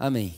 Amém. 0.00 0.36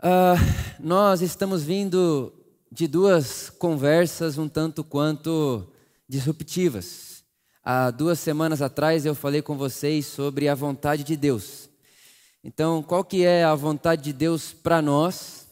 Uh, 0.00 0.38
nós 0.78 1.20
estamos 1.20 1.64
vindo 1.64 2.32
de 2.70 2.86
duas 2.86 3.50
conversas 3.50 4.38
um 4.38 4.48
tanto 4.48 4.84
quanto 4.84 5.66
disruptivas. 6.08 7.24
Há 7.64 7.90
duas 7.90 8.20
semanas 8.20 8.62
atrás 8.62 9.04
eu 9.04 9.16
falei 9.16 9.42
com 9.42 9.56
vocês 9.56 10.06
sobre 10.06 10.48
a 10.48 10.54
vontade 10.54 11.02
de 11.02 11.16
Deus. 11.16 11.68
Então, 12.44 12.84
qual 12.84 13.02
que 13.02 13.24
é 13.24 13.42
a 13.42 13.52
vontade 13.56 14.04
de 14.04 14.12
Deus 14.12 14.52
para 14.52 14.80
nós 14.80 15.48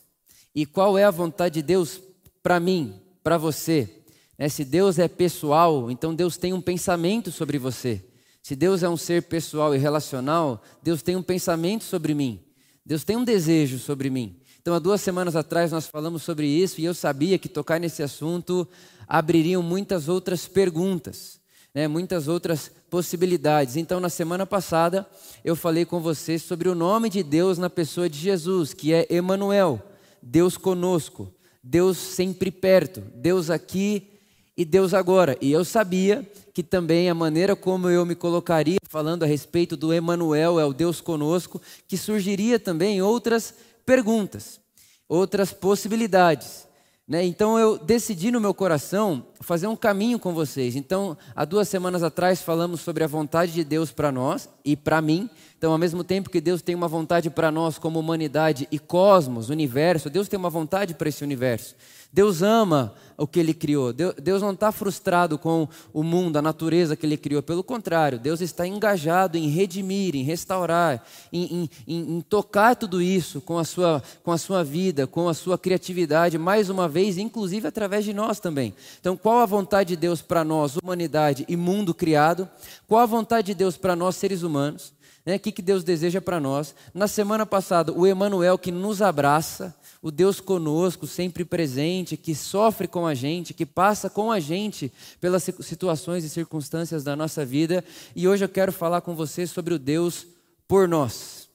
e 0.55 0.65
qual 0.65 0.97
é 0.97 1.03
a 1.03 1.11
vontade 1.11 1.55
de 1.55 1.63
Deus 1.63 2.01
para 2.45 2.61
mim, 2.61 2.95
para 3.25 3.37
você? 3.37 4.05
Né? 4.39 4.49
Se 4.49 4.65
Deus 4.65 5.01
é 5.01 5.09
pessoal, 5.09 5.91
então 5.91 6.15
Deus 6.15 6.37
tem 6.37 6.53
um 6.53 6.61
pensamento 6.61 7.33
sobre 7.33 7.59
você. 7.59 8.05
Se 8.41 8.55
Deus 8.55 8.85
é 8.85 8.89
um 8.89 8.97
ser 8.97 9.25
pessoal 9.25 9.75
e 9.75 9.79
relacional, 9.79 10.63
Deus 10.81 11.03
tem 11.03 11.17
um 11.17 11.23
pensamento 11.25 11.83
sobre 11.83 12.15
mim. 12.15 12.44
Deus 12.87 13.03
tem 13.03 13.17
um 13.17 13.25
desejo 13.25 13.79
sobre 13.79 14.11
mim. 14.11 14.37
Então, 14.61 14.75
há 14.75 14.79
duas 14.79 15.01
semanas 15.01 15.35
atrás 15.37 15.73
nós 15.73 15.87
falamos 15.87 16.23
sobre 16.23 16.47
isso 16.47 16.81
e 16.81 16.85
eu 16.85 16.95
sabia 16.95 17.39
que 17.39 17.49
tocar 17.49 17.81
nesse 17.81 18.03
assunto 18.03 18.69
abririam 19.09 19.63
muitas 19.63 20.09
outras 20.09 20.47
perguntas, 20.47 21.41
né, 21.75 21.89
muitas 21.89 22.29
outras 22.29 22.71
possibilidades. 22.91 23.77
Então, 23.77 24.01
na 24.01 24.09
semana 24.09 24.45
passada, 24.45 25.07
eu 25.43 25.57
falei 25.57 25.85
com 25.85 26.01
vocês 26.01 26.43
sobre 26.43 26.69
o 26.69 26.75
nome 26.75 27.09
de 27.09 27.23
Deus 27.23 27.59
na 27.59 27.71
pessoa 27.71 28.09
de 28.09 28.19
Jesus, 28.19 28.75
que 28.75 28.93
é 28.93 29.07
Emanuel, 29.11 29.83
Deus 30.23 30.57
conosco, 30.57 31.33
Deus 31.63 31.97
sempre 31.97 32.51
perto, 32.51 33.01
Deus 33.15 33.49
aqui 33.49 34.11
e 34.57 34.65
Deus 34.65 34.93
agora. 34.93 35.39
E 35.41 35.51
eu 35.53 35.65
sabia 35.65 36.27
que 36.55 36.63
também 36.63 37.11
a 37.11 37.15
maneira 37.15 37.57
como 37.57 37.91
eu 37.91 38.07
me 38.07 38.15
colocaria 38.15 38.79
falando 38.89 39.25
a 39.25 39.27
respeito 39.27 39.77
do 39.77 39.93
Emanuel, 39.93 40.61
é 40.61 40.65
o 40.65 40.73
Deus 40.73 41.01
conosco, 41.01 41.61
que 41.89 41.99
surgiria 41.99 42.61
também 42.61 43.03
outras 43.03 43.53
perguntas, 43.85 44.61
outras 45.09 45.53
possibilidades. 45.53 46.69
Né? 47.09 47.25
Então 47.25 47.59
eu 47.59 47.77
decidi 47.77 48.31
no 48.31 48.41
meu 48.41 48.55
coração 48.55 49.27
fazer 49.41 49.67
um 49.67 49.75
caminho 49.75 50.19
com 50.19 50.33
vocês. 50.33 50.77
Então, 50.77 51.19
há 51.35 51.45
duas 51.45 51.69
semanas 51.69 52.05
atrás 52.05 52.41
falamos 52.41 52.81
sobre 52.81 53.03
a 53.03 53.09
vontade 53.09 53.53
de 53.53 53.65
Deus 53.65 53.91
para 53.91 54.13
nós 54.13 54.49
e 54.65 54.77
para 54.77 55.03
mim. 55.03 55.29
Então, 55.65 55.73
ao 55.73 55.79
mesmo 55.79 56.05
tempo 56.05 56.29
que 56.29 56.43
Deus 56.43 56.61
tem 56.61 56.75
uma 56.75 56.87
vontade 56.87 57.31
para 57.31 57.51
nós 57.51 57.79
como 57.79 57.99
humanidade 57.99 58.69
e 58.71 58.79
cosmos, 58.79 59.49
universo, 59.49 60.11
Deus 60.11 60.29
tem 60.29 60.39
uma 60.39 60.51
vontade 60.51 60.93
para 60.93 61.09
esse 61.09 61.25
universo. 61.25 61.75
Deus 62.13 62.43
ama 62.43 62.93
o 63.17 63.27
que 63.27 63.41
Ele 63.41 63.55
criou. 63.55 63.91
Deus 63.91 64.43
não 64.43 64.53
está 64.53 64.71
frustrado 64.71 65.39
com 65.39 65.67
o 65.91 66.03
mundo, 66.03 66.37
a 66.37 66.43
natureza 66.43 66.95
que 66.95 67.07
Ele 67.07 67.17
criou. 67.17 67.43
Pelo 67.43 67.65
contrário, 67.65 68.19
Deus 68.19 68.43
está 68.43 68.67
engajado 68.67 69.39
em 69.39 69.49
redimir, 69.49 70.15
em 70.15 70.23
restaurar, 70.23 71.03
em, 71.33 71.71
em, 71.89 71.97
em, 72.17 72.21
tocar 72.21 72.77
tudo 72.77 73.01
isso 73.01 73.41
com 73.41 73.57
a, 73.57 73.65
sua, 73.65 74.03
com 74.23 74.33
a 74.33 74.37
sua 74.37 74.63
vida, 74.63 75.07
com 75.07 75.31
a 75.31 75.35
sua 75.35 75.57
criatividade, 75.57 76.37
mais 76.37 76.69
uma 76.69 76.87
vez, 76.87 77.17
inclusive 77.17 77.67
através 77.67 78.05
de 78.05 78.13
nós 78.13 78.39
também. 78.39 78.75
Então, 79.01 79.17
qual 79.17 79.39
a 79.39 79.47
vontade 79.47 79.95
de 79.95 79.97
Deus 79.97 80.21
para 80.21 80.45
nós, 80.45 80.77
humanidade 80.77 81.47
e 81.49 81.57
mundo 81.57 81.95
criado? 81.95 82.47
Qual 82.87 83.01
a 83.01 83.07
vontade 83.07 83.47
de 83.47 83.55
Deus 83.55 83.79
para 83.79 83.97
nós, 83.97 84.17
seres 84.17 84.43
humanos? 84.43 84.93
Né? 85.25 85.37
O 85.37 85.41
que, 85.41 85.53
que 85.53 85.63
Deus 85.63 85.83
deseja 85.83 86.21
para 86.21 86.39
nós? 86.39 86.75
Na 86.93 87.09
semana 87.09 87.47
passada, 87.47 87.93
o 87.93 88.07
Emanuel 88.07 88.59
que 88.59 88.71
nos 88.71 89.01
abraça 89.01 89.75
o 90.03 90.11
Deus 90.11 90.39
conosco, 90.39 91.07
sempre 91.07 91.47
presente, 91.47 92.15
que 92.15 92.35
sofre 92.35 92.87
com 92.87 93.07
a 93.07 93.15
gente, 93.15 93.55
que 93.55 93.65
passa 93.65 94.11
com 94.11 94.31
a 94.31 94.39
gente 94.39 94.93
pelas 95.19 95.43
situações 95.61 96.25
e 96.25 96.29
circunstâncias 96.29 97.03
da 97.03 97.17
nossa 97.17 97.43
vida. 97.43 97.83
E 98.15 98.29
hoje 98.29 98.45
eu 98.45 98.49
quero 98.51 98.71
falar 98.71 99.01
com 99.01 99.17
você 99.17 99.47
sobre 99.47 99.73
o 99.73 99.79
Deus 99.79 100.27
por 100.69 100.87
nós. 100.87 101.49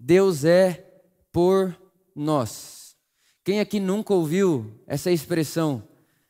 Deus 0.00 0.44
é 0.44 0.84
por 1.30 1.76
nós. 2.12 2.96
Quem 3.44 3.60
aqui 3.60 3.78
nunca 3.78 4.12
ouviu 4.12 4.82
essa 4.84 5.12
expressão? 5.12 5.80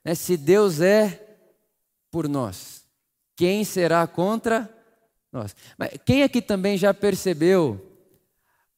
Né? 0.05 0.14
Se 0.14 0.36
Deus 0.36 0.83
é 0.83 1.38
por 2.11 2.28
nós, 2.28 2.83
quem 3.34 3.64
será 3.64 4.06
contra 4.06 4.76
nós? 5.36 5.55
Mas 5.79 5.91
quem 6.05 6.23
aqui 6.23 6.42
também 6.42 6.77
já 6.77 6.92
percebeu 6.92 7.80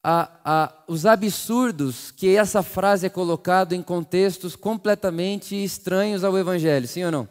a, 0.03 0.29
a, 0.45 0.73
os 0.87 1.05
absurdos 1.05 2.11
que 2.11 2.35
essa 2.35 2.63
frase 2.63 3.05
é 3.05 3.09
colocada 3.09 3.75
em 3.75 3.81
contextos 3.81 4.55
completamente 4.55 5.61
estranhos 5.61 6.23
ao 6.23 6.37
Evangelho, 6.37 6.87
sim 6.87 7.03
ou 7.03 7.11
não? 7.11 7.29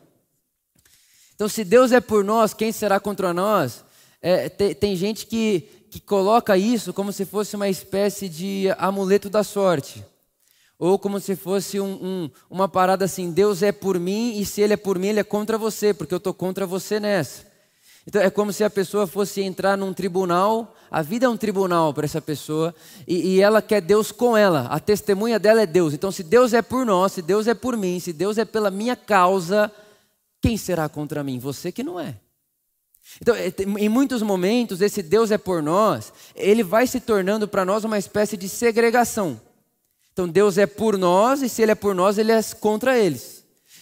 Então, 1.34 1.48
se 1.48 1.62
Deus 1.62 1.92
é 1.92 2.00
por 2.00 2.24
nós, 2.24 2.52
quem 2.52 2.72
será 2.72 2.98
contra 2.98 3.32
nós? 3.32 3.84
É, 4.20 4.48
tem, 4.48 4.96
gente 4.96 5.24
que, 5.24 5.60
que 5.88 6.00
coloca 6.00 6.58
isso 6.58 6.92
como 6.92 7.12
se 7.12 7.24
fosse 7.24 7.54
uma 7.54 7.68
espécie 7.68 8.28
de 8.28 8.66
amuleto 8.76 9.30
da 9.30 9.44
sorte. 9.44 10.04
Ou 10.76 10.98
como 10.98 11.20
se 11.20 11.36
fosse 11.36 11.78
um, 11.78 11.92
um, 11.92 12.30
uma 12.50 12.68
parada 12.68 13.04
assim: 13.04 13.30
Deus 13.30 13.62
é 13.62 13.70
por 13.70 13.98
mim 13.98 14.38
e 14.38 14.44
se 14.44 14.60
Ele 14.60 14.74
é 14.74 14.76
por 14.76 14.98
mim, 14.98 15.08
Ele 15.08 15.20
é 15.20 15.24
contra 15.24 15.56
você, 15.56 15.94
porque 15.94 16.12
eu 16.12 16.18
estou 16.18 16.34
contra 16.34 16.66
você 16.66 16.98
nessa. 16.98 17.46
Então 18.08 18.22
é 18.22 18.30
como 18.30 18.50
se 18.54 18.64
a 18.64 18.70
pessoa 18.70 19.06
fosse 19.06 19.42
entrar 19.42 19.76
num 19.76 19.92
tribunal, 19.92 20.74
a 20.90 21.02
vida 21.02 21.26
é 21.26 21.28
um 21.28 21.36
tribunal 21.36 21.92
para 21.92 22.06
essa 22.06 22.22
pessoa, 22.22 22.74
e, 23.06 23.34
e, 23.34 23.40
ela 23.42 23.60
quer 23.60 23.82
Deus 23.82 24.10
com 24.10 24.34
ela, 24.34 24.62
a 24.70 24.80
testemunha 24.80 25.38
dela 25.38 25.60
é 25.60 25.66
Deus. 25.66 25.92
Então, 25.92 26.10
se 26.10 26.22
Deus 26.22 26.54
é 26.54 26.62
por 26.62 26.86
nós, 26.86 27.12
se 27.12 27.20
Deus 27.20 27.46
é 27.46 27.52
por 27.52 27.76
mim, 27.76 28.00
se 28.00 28.14
Deus 28.14 28.38
é 28.38 28.46
pela 28.46 28.70
minha 28.70 28.96
causa, 28.96 29.70
quem 30.40 30.56
será 30.56 30.88
contra 30.88 31.22
mim? 31.22 31.38
Você 31.38 31.70
que 31.70 31.82
não 31.82 32.00
é. 32.00 32.16
Então, 33.20 33.34
é, 33.34 33.52
em 33.78 33.90
muitos 33.90 34.22
momentos, 34.22 34.80
esse 34.80 35.02
Deus 35.02 35.30
é 35.30 35.36
por 35.36 35.62
nós, 35.62 36.10
ele 36.34 36.62
vai 36.62 36.86
se 36.86 37.00
tornando 37.00 37.46
para 37.46 37.62
nós 37.62 37.84
uma 37.84 37.98
espécie 37.98 38.38
de 38.38 38.48
segregação. 38.48 39.38
Então, 40.14 40.26
Deus 40.26 40.56
é 40.56 40.66
por 40.66 40.96
nós, 40.96 41.42
e 41.42 41.48
se 41.50 41.60
Ele 41.60 41.72
é 41.72 41.74
por 41.74 41.94
nós, 41.94 42.16
Ele 42.16 42.32
é 42.32 42.42
contra 42.58 42.98
eles. 42.98 43.37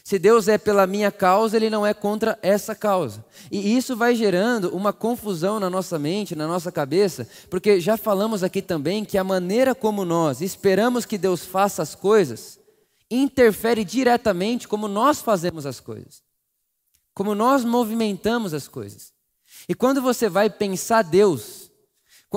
Se 0.06 0.20
Deus 0.20 0.46
é 0.46 0.56
pela 0.56 0.86
minha 0.86 1.10
causa, 1.10 1.56
Ele 1.56 1.68
não 1.68 1.84
é 1.84 1.92
contra 1.92 2.38
essa 2.40 2.76
causa. 2.76 3.24
E 3.50 3.76
isso 3.76 3.96
vai 3.96 4.14
gerando 4.14 4.72
uma 4.72 4.92
confusão 4.92 5.58
na 5.58 5.68
nossa 5.68 5.98
mente, 5.98 6.36
na 6.36 6.46
nossa 6.46 6.70
cabeça, 6.70 7.26
porque 7.50 7.80
já 7.80 7.96
falamos 7.96 8.44
aqui 8.44 8.62
também 8.62 9.04
que 9.04 9.18
a 9.18 9.24
maneira 9.24 9.74
como 9.74 10.04
nós 10.04 10.40
esperamos 10.40 11.04
que 11.04 11.18
Deus 11.18 11.44
faça 11.44 11.82
as 11.82 11.96
coisas 11.96 12.56
interfere 13.10 13.84
diretamente 13.84 14.68
como 14.68 14.86
nós 14.86 15.20
fazemos 15.20 15.66
as 15.66 15.80
coisas, 15.80 16.22
como 17.12 17.34
nós 17.34 17.64
movimentamos 17.64 18.54
as 18.54 18.68
coisas. 18.68 19.12
E 19.68 19.74
quando 19.74 20.00
você 20.00 20.28
vai 20.28 20.48
pensar 20.48 21.02
Deus, 21.02 21.65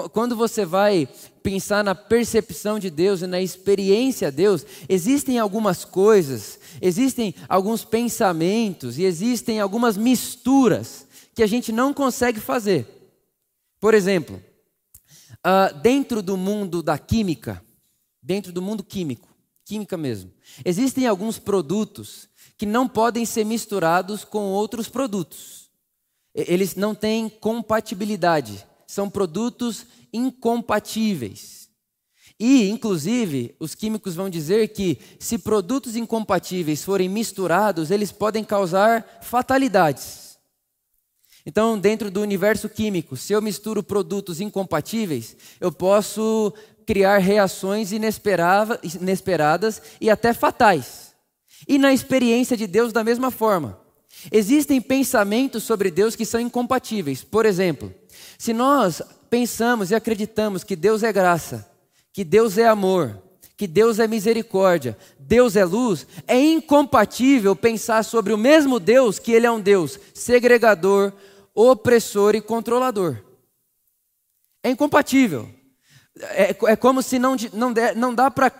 quando 0.07 0.35
você 0.35 0.63
vai 0.63 1.07
pensar 1.43 1.83
na 1.83 1.95
percepção 1.95 2.79
de 2.79 2.89
Deus 2.89 3.21
e 3.21 3.27
na 3.27 3.41
experiência 3.41 4.31
de 4.31 4.37
Deus, 4.37 4.65
existem 4.87 5.39
algumas 5.39 5.83
coisas, 5.83 6.59
existem 6.81 7.33
alguns 7.47 7.83
pensamentos 7.83 8.97
e 8.97 9.03
existem 9.03 9.59
algumas 9.59 9.97
misturas 9.97 11.07
que 11.33 11.43
a 11.43 11.47
gente 11.47 11.71
não 11.71 11.93
consegue 11.93 12.39
fazer. 12.39 12.87
Por 13.79 13.93
exemplo, 13.93 14.41
uh, 15.45 15.77
dentro 15.81 16.21
do 16.21 16.37
mundo 16.37 16.83
da 16.83 16.97
química, 16.97 17.63
dentro 18.21 18.51
do 18.51 18.61
mundo 18.61 18.83
químico, 18.83 19.27
química 19.65 19.97
mesmo, 19.97 20.31
existem 20.63 21.07
alguns 21.07 21.39
produtos 21.39 22.29
que 22.57 22.65
não 22.65 22.87
podem 22.87 23.25
ser 23.25 23.45
misturados 23.45 24.23
com 24.23 24.51
outros 24.51 24.89
produtos. 24.89 25.69
Eles 26.35 26.75
não 26.75 26.93
têm 26.93 27.29
compatibilidade 27.29 28.67
são 28.89 29.07
produtos 29.07 29.85
incompatíveis. 30.11 31.69
E, 32.39 32.67
inclusive, 32.71 33.55
os 33.59 33.75
químicos 33.75 34.15
vão 34.15 34.31
dizer 34.31 34.69
que 34.69 34.97
se 35.19 35.37
produtos 35.37 35.95
incompatíveis 35.95 36.83
forem 36.83 37.07
misturados, 37.07 37.91
eles 37.91 38.11
podem 38.11 38.43
causar 38.43 39.19
fatalidades. 39.21 40.39
Então, 41.45 41.77
dentro 41.77 42.09
do 42.09 42.19
universo 42.19 42.67
químico, 42.67 43.15
se 43.15 43.31
eu 43.31 43.43
misturo 43.43 43.83
produtos 43.83 44.41
incompatíveis, 44.41 45.37
eu 45.61 45.71
posso 45.71 46.51
criar 46.83 47.19
reações 47.19 47.91
inesperadas 47.91 49.81
e 50.01 50.09
até 50.09 50.33
fatais. 50.33 51.13
E 51.67 51.77
na 51.77 51.93
experiência 51.93 52.57
de 52.57 52.65
Deus, 52.65 52.91
da 52.91 53.03
mesma 53.03 53.29
forma. 53.29 53.79
Existem 54.31 54.81
pensamentos 54.81 55.63
sobre 55.63 55.89
Deus 55.89 56.15
que 56.15 56.25
são 56.25 56.39
incompatíveis. 56.39 57.23
Por 57.23 57.45
exemplo, 57.45 57.93
se 58.37 58.53
nós 58.53 59.01
pensamos 59.29 59.91
e 59.91 59.95
acreditamos 59.95 60.63
que 60.63 60.75
Deus 60.75 61.03
é 61.03 61.13
graça, 61.13 61.69
que 62.11 62.23
Deus 62.23 62.57
é 62.57 62.67
amor, 62.67 63.21
que 63.55 63.67
Deus 63.67 63.99
é 63.99 64.07
misericórdia, 64.07 64.97
Deus 65.17 65.55
é 65.55 65.63
luz, 65.63 66.07
é 66.27 66.39
incompatível 66.39 67.55
pensar 67.55 68.03
sobre 68.03 68.33
o 68.33 68.37
mesmo 68.37 68.79
Deus 68.79 69.19
que 69.19 69.31
Ele 69.31 69.45
é 69.45 69.51
um 69.51 69.59
Deus 69.59 69.99
segregador, 70.13 71.13
opressor 71.53 72.35
e 72.35 72.41
controlador. 72.41 73.17
É 74.63 74.69
incompatível. 74.69 75.49
É, 76.21 76.55
é 76.67 76.75
como 76.75 77.01
se 77.01 77.19
não, 77.19 77.35
não, 77.53 77.73
não 77.95 78.13
dá 78.13 78.29
para 78.29 78.51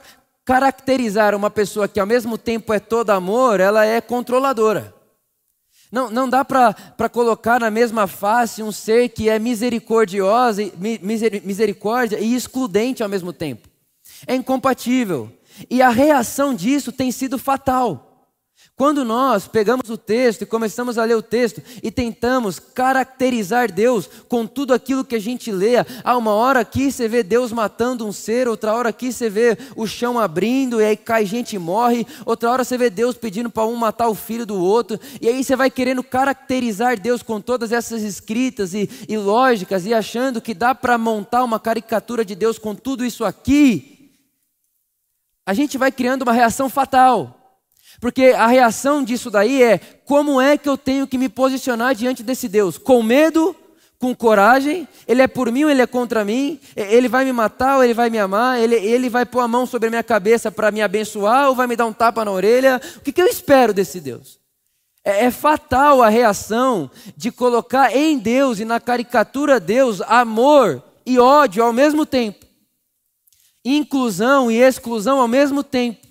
caracterizar 0.45 1.35
uma 1.35 1.49
pessoa 1.49 1.87
que 1.87 1.99
ao 1.99 2.07
mesmo 2.07 2.37
tempo 2.37 2.73
é 2.73 2.79
toda 2.79 3.13
amor, 3.13 3.59
ela 3.59 3.85
é 3.85 4.01
controladora. 4.01 4.98
Não, 5.91 6.09
não 6.09 6.29
dá 6.29 6.45
para 6.45 7.09
colocar 7.11 7.59
na 7.59 7.71
mesma 7.71 8.05
face 8.05 8.61
um 8.61 8.71
ser 8.71 9.09
que 9.09 9.27
é 9.27 9.39
misericordiosa, 9.39 10.61
misericórdia 11.43 12.19
e 12.19 12.35
excludente 12.35 13.01
ao 13.01 13.09
mesmo 13.09 13.33
tempo. 13.33 13.67
É 14.27 14.35
incompatível. 14.35 15.31
E 15.69 15.81
a 15.81 15.89
reação 15.89 16.53
disso 16.53 16.91
tem 16.91 17.11
sido 17.11 17.37
fatal. 17.37 18.08
Quando 18.79 19.03
nós 19.03 19.45
pegamos 19.45 19.89
o 19.89 19.97
texto 19.97 20.43
e 20.43 20.45
começamos 20.45 20.97
a 20.97 21.03
ler 21.03 21.15
o 21.15 21.21
texto 21.21 21.61
e 21.83 21.91
tentamos 21.91 22.59
caracterizar 22.59 23.69
Deus 23.69 24.09
com 24.29 24.47
tudo 24.47 24.73
aquilo 24.73 25.03
que 25.03 25.17
a 25.17 25.19
gente 25.19 25.51
lê, 25.51 25.73
há 26.01 26.15
uma 26.15 26.31
hora 26.31 26.61
aqui 26.61 26.89
você 26.89 27.05
vê 27.05 27.21
Deus 27.21 27.51
matando 27.51 28.07
um 28.07 28.13
ser, 28.13 28.47
outra 28.47 28.73
hora 28.73 28.87
aqui 28.87 29.11
você 29.11 29.29
vê 29.29 29.57
o 29.75 29.85
chão 29.85 30.17
abrindo 30.17 30.79
e 30.79 30.85
aí 30.85 30.95
cai 30.95 31.25
gente 31.25 31.57
e 31.57 31.59
morre, 31.59 32.07
outra 32.25 32.49
hora 32.51 32.63
você 32.63 32.77
vê 32.77 32.89
Deus 32.89 33.17
pedindo 33.17 33.49
para 33.49 33.65
um 33.65 33.75
matar 33.75 34.07
o 34.07 34.15
filho 34.15 34.45
do 34.45 34.55
outro, 34.55 34.97
e 35.19 35.27
aí 35.27 35.43
você 35.43 35.57
vai 35.57 35.69
querendo 35.69 36.01
caracterizar 36.01 36.97
Deus 36.97 37.21
com 37.21 37.41
todas 37.41 37.73
essas 37.73 38.01
escritas 38.01 38.73
e, 38.73 38.89
e 39.09 39.17
lógicas 39.17 39.85
e 39.85 39.93
achando 39.93 40.39
que 40.39 40.53
dá 40.53 40.73
para 40.73 40.97
montar 40.97 41.43
uma 41.43 41.59
caricatura 41.59 42.23
de 42.23 42.33
Deus 42.33 42.57
com 42.57 42.73
tudo 42.73 43.03
isso 43.03 43.25
aqui. 43.25 44.09
A 45.45 45.53
gente 45.53 45.77
vai 45.77 45.91
criando 45.91 46.21
uma 46.21 46.31
reação 46.31 46.69
fatal. 46.69 47.38
Porque 47.99 48.27
a 48.27 48.47
reação 48.47 49.03
disso 49.03 49.29
daí 49.29 49.61
é: 49.61 49.77
como 50.05 50.39
é 50.39 50.57
que 50.57 50.69
eu 50.69 50.77
tenho 50.77 51.07
que 51.07 51.17
me 51.17 51.27
posicionar 51.27 51.93
diante 51.93 52.23
desse 52.23 52.47
Deus? 52.47 52.77
Com 52.77 53.03
medo? 53.03 53.55
Com 53.99 54.15
coragem? 54.15 54.87
Ele 55.05 55.21
é 55.21 55.27
por 55.27 55.51
mim 55.51 55.65
ou 55.65 55.69
ele 55.69 55.81
é 55.81 55.87
contra 55.87 56.23
mim? 56.23 56.57
Ele 56.73 57.09
vai 57.09 57.25
me 57.25 57.33
matar 57.33 57.77
ou 57.77 57.83
ele 57.83 57.93
vai 57.93 58.09
me 58.09 58.17
amar? 58.17 58.57
Ele, 58.57 58.75
ele 58.75 59.09
vai 59.09 59.25
pôr 59.25 59.41
a 59.41 59.47
mão 59.47 59.65
sobre 59.65 59.87
a 59.87 59.89
minha 59.89 60.03
cabeça 60.03 60.49
para 60.49 60.71
me 60.71 60.81
abençoar 60.81 61.49
ou 61.49 61.55
vai 61.55 61.67
me 61.67 61.75
dar 61.75 61.85
um 61.85 61.91
tapa 61.91 62.23
na 62.23 62.31
orelha? 62.31 62.79
O 62.95 63.01
que, 63.01 63.11
que 63.11 63.21
eu 63.21 63.27
espero 63.27 63.73
desse 63.73 63.99
Deus? 63.99 64.39
É, 65.03 65.25
é 65.25 65.31
fatal 65.31 66.01
a 66.01 66.07
reação 66.07 66.89
de 67.17 67.29
colocar 67.29 67.93
em 67.93 68.17
Deus 68.17 68.59
e 68.59 68.65
na 68.65 68.79
caricatura 68.79 69.59
Deus 69.59 70.01
amor 70.03 70.81
e 71.05 71.19
ódio 71.19 71.61
ao 71.61 71.73
mesmo 71.73 72.05
tempo, 72.05 72.45
inclusão 73.65 74.49
e 74.49 74.57
exclusão 74.57 75.19
ao 75.19 75.27
mesmo 75.27 75.61
tempo 75.61 76.08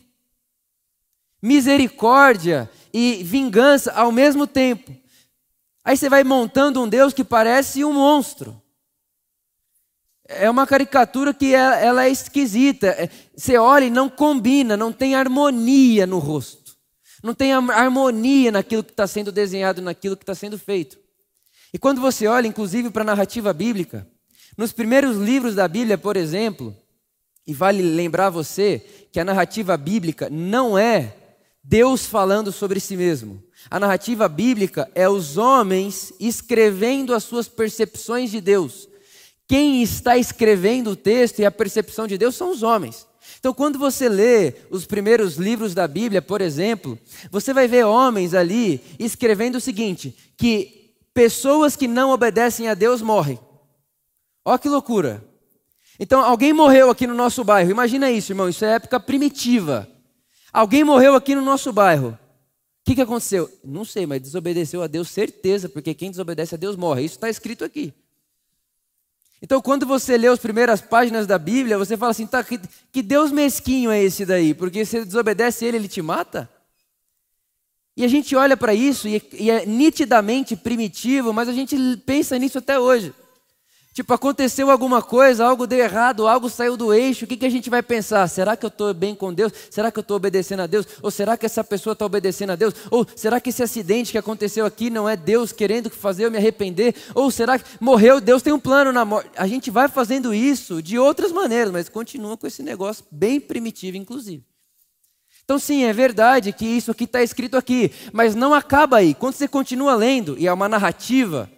misericórdia 1.42 2.70
e 2.92 3.22
vingança 3.22 3.92
ao 3.92 4.10
mesmo 4.10 4.46
tempo. 4.46 4.94
Aí 5.84 5.96
você 5.96 6.08
vai 6.08 6.24
montando 6.24 6.82
um 6.82 6.88
Deus 6.88 7.14
que 7.14 7.24
parece 7.24 7.84
um 7.84 7.92
monstro. 7.92 8.60
É 10.26 10.50
uma 10.50 10.66
caricatura 10.66 11.32
que 11.32 11.54
é, 11.54 11.86
ela 11.86 12.04
é 12.04 12.10
esquisita. 12.10 12.88
É, 12.88 13.08
você 13.34 13.56
olha 13.56 13.86
e 13.86 13.90
não 13.90 14.10
combina, 14.10 14.76
não 14.76 14.92
tem 14.92 15.14
harmonia 15.14 16.06
no 16.06 16.18
rosto. 16.18 16.76
Não 17.22 17.34
tem 17.34 17.52
harmonia 17.52 18.52
naquilo 18.52 18.84
que 18.84 18.92
está 18.92 19.06
sendo 19.06 19.32
desenhado, 19.32 19.80
naquilo 19.80 20.16
que 20.16 20.22
está 20.22 20.34
sendo 20.34 20.58
feito. 20.58 20.98
E 21.72 21.78
quando 21.78 22.00
você 22.00 22.26
olha, 22.26 22.46
inclusive, 22.46 22.90
para 22.90 23.02
a 23.02 23.06
narrativa 23.06 23.52
bíblica, 23.52 24.06
nos 24.56 24.72
primeiros 24.72 25.16
livros 25.16 25.54
da 25.54 25.66
Bíblia, 25.66 25.96
por 25.96 26.16
exemplo, 26.16 26.76
e 27.46 27.54
vale 27.54 27.80
lembrar 27.80 28.28
você 28.28 28.84
que 29.10 29.18
a 29.18 29.24
narrativa 29.24 29.76
bíblica 29.76 30.28
não 30.30 30.78
é 30.78 31.14
Deus 31.68 32.06
falando 32.06 32.50
sobre 32.50 32.80
si 32.80 32.96
mesmo. 32.96 33.42
A 33.70 33.78
narrativa 33.78 34.26
bíblica 34.26 34.90
é 34.94 35.06
os 35.06 35.36
homens 35.36 36.14
escrevendo 36.18 37.12
as 37.12 37.24
suas 37.24 37.46
percepções 37.46 38.30
de 38.30 38.40
Deus. 38.40 38.88
Quem 39.46 39.82
está 39.82 40.16
escrevendo 40.16 40.92
o 40.92 40.96
texto 40.96 41.40
e 41.40 41.44
a 41.44 41.50
percepção 41.50 42.06
de 42.06 42.16
Deus 42.16 42.36
são 42.36 42.50
os 42.50 42.62
homens. 42.62 43.06
Então, 43.38 43.52
quando 43.52 43.78
você 43.78 44.08
lê 44.08 44.54
os 44.70 44.86
primeiros 44.86 45.36
livros 45.36 45.74
da 45.74 45.86
Bíblia, 45.86 46.22
por 46.22 46.40
exemplo, 46.40 46.98
você 47.30 47.52
vai 47.52 47.68
ver 47.68 47.84
homens 47.84 48.32
ali 48.32 48.80
escrevendo 48.98 49.56
o 49.56 49.60
seguinte: 49.60 50.16
que 50.38 50.94
pessoas 51.12 51.76
que 51.76 51.86
não 51.86 52.12
obedecem 52.12 52.68
a 52.68 52.72
Deus 52.74 53.02
morrem. 53.02 53.38
Olha 54.42 54.58
que 54.58 54.70
loucura. 54.70 55.22
Então, 56.00 56.22
alguém 56.22 56.54
morreu 56.54 56.88
aqui 56.88 57.06
no 57.06 57.14
nosso 57.14 57.44
bairro. 57.44 57.70
Imagina 57.70 58.10
isso, 58.10 58.32
irmão. 58.32 58.48
Isso 58.48 58.64
é 58.64 58.76
época 58.76 58.98
primitiva. 58.98 59.86
Alguém 60.58 60.82
morreu 60.82 61.14
aqui 61.14 61.36
no 61.36 61.40
nosso 61.40 61.72
bairro. 61.72 62.08
O 62.08 62.18
que, 62.84 62.96
que 62.96 63.00
aconteceu? 63.00 63.48
Não 63.62 63.84
sei, 63.84 64.06
mas 64.06 64.20
desobedeceu 64.20 64.82
a 64.82 64.88
Deus, 64.88 65.08
certeza, 65.08 65.68
porque 65.68 65.94
quem 65.94 66.10
desobedece 66.10 66.56
a 66.56 66.58
Deus 66.58 66.74
morre. 66.74 67.04
Isso 67.04 67.14
está 67.14 67.30
escrito 67.30 67.64
aqui. 67.64 67.94
Então, 69.40 69.62
quando 69.62 69.86
você 69.86 70.18
lê 70.18 70.26
as 70.26 70.40
primeiras 70.40 70.80
páginas 70.80 71.28
da 71.28 71.38
Bíblia, 71.38 71.78
você 71.78 71.96
fala 71.96 72.10
assim: 72.10 72.26
tá, 72.26 72.42
que, 72.42 72.60
que 72.90 73.02
Deus 73.02 73.30
mesquinho 73.30 73.92
é 73.92 74.02
esse 74.02 74.26
daí? 74.26 74.52
Porque 74.52 74.84
se 74.84 75.04
desobedece 75.04 75.64
ele, 75.64 75.76
ele 75.76 75.86
te 75.86 76.02
mata? 76.02 76.50
E 77.96 78.04
a 78.04 78.08
gente 78.08 78.34
olha 78.34 78.56
para 78.56 78.74
isso 78.74 79.06
e, 79.06 79.22
e 79.34 79.52
é 79.52 79.64
nitidamente 79.64 80.56
primitivo, 80.56 81.32
mas 81.32 81.48
a 81.48 81.52
gente 81.52 81.76
pensa 82.04 82.36
nisso 82.36 82.58
até 82.58 82.80
hoje. 82.80 83.14
Tipo, 83.98 84.14
aconteceu 84.14 84.70
alguma 84.70 85.02
coisa, 85.02 85.44
algo 85.44 85.66
deu 85.66 85.80
errado, 85.80 86.28
algo 86.28 86.48
saiu 86.48 86.76
do 86.76 86.94
eixo, 86.94 87.24
o 87.24 87.26
que, 87.26 87.36
que 87.36 87.44
a 87.44 87.50
gente 87.50 87.68
vai 87.68 87.82
pensar? 87.82 88.28
Será 88.28 88.56
que 88.56 88.64
eu 88.64 88.68
estou 88.68 88.94
bem 88.94 89.12
com 89.12 89.34
Deus? 89.34 89.52
Será 89.72 89.90
que 89.90 89.98
eu 89.98 90.02
estou 90.02 90.16
obedecendo 90.16 90.60
a 90.60 90.68
Deus? 90.68 90.86
Ou 91.02 91.10
será 91.10 91.36
que 91.36 91.44
essa 91.44 91.64
pessoa 91.64 91.94
está 91.94 92.06
obedecendo 92.06 92.50
a 92.50 92.54
Deus? 92.54 92.74
Ou 92.92 93.04
será 93.16 93.40
que 93.40 93.50
esse 93.50 93.60
acidente 93.60 94.12
que 94.12 94.18
aconteceu 94.18 94.64
aqui 94.64 94.88
não 94.88 95.08
é 95.08 95.16
Deus 95.16 95.50
querendo 95.50 95.90
fazer 95.90 96.26
eu 96.26 96.30
me 96.30 96.36
arrepender? 96.36 96.94
Ou 97.12 97.28
será 97.28 97.58
que 97.58 97.64
morreu, 97.80 98.20
Deus 98.20 98.40
tem 98.40 98.52
um 98.52 98.60
plano 98.60 98.92
na 98.92 99.04
morte? 99.04 99.30
A 99.36 99.48
gente 99.48 99.68
vai 99.68 99.88
fazendo 99.88 100.32
isso 100.32 100.80
de 100.80 100.96
outras 100.96 101.32
maneiras, 101.32 101.72
mas 101.72 101.88
continua 101.88 102.36
com 102.36 102.46
esse 102.46 102.62
negócio 102.62 103.04
bem 103.10 103.40
primitivo, 103.40 103.96
inclusive. 103.96 104.44
Então, 105.42 105.58
sim, 105.58 105.82
é 105.82 105.92
verdade 105.92 106.52
que 106.52 106.64
isso 106.64 106.92
aqui 106.92 107.02
está 107.02 107.20
escrito 107.20 107.56
aqui, 107.56 107.90
mas 108.12 108.36
não 108.36 108.54
acaba 108.54 108.98
aí. 108.98 109.12
Quando 109.12 109.34
você 109.34 109.48
continua 109.48 109.96
lendo, 109.96 110.38
e 110.38 110.46
é 110.46 110.52
uma 110.52 110.68
narrativa, 110.68 111.50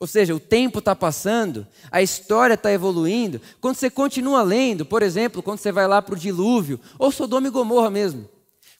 ou 0.00 0.06
seja, 0.06 0.34
o 0.34 0.40
tempo 0.40 0.78
está 0.78 0.96
passando, 0.96 1.66
a 1.92 2.00
história 2.00 2.54
está 2.54 2.72
evoluindo. 2.72 3.38
Quando 3.60 3.76
você 3.76 3.90
continua 3.90 4.42
lendo, 4.42 4.86
por 4.86 5.02
exemplo, 5.02 5.42
quando 5.42 5.58
você 5.58 5.70
vai 5.70 5.86
lá 5.86 6.00
para 6.00 6.14
o 6.14 6.18
dilúvio, 6.18 6.80
ou 6.98 7.12
Sodoma 7.12 7.48
e 7.48 7.50
Gomorra 7.50 7.90
mesmo. 7.90 8.26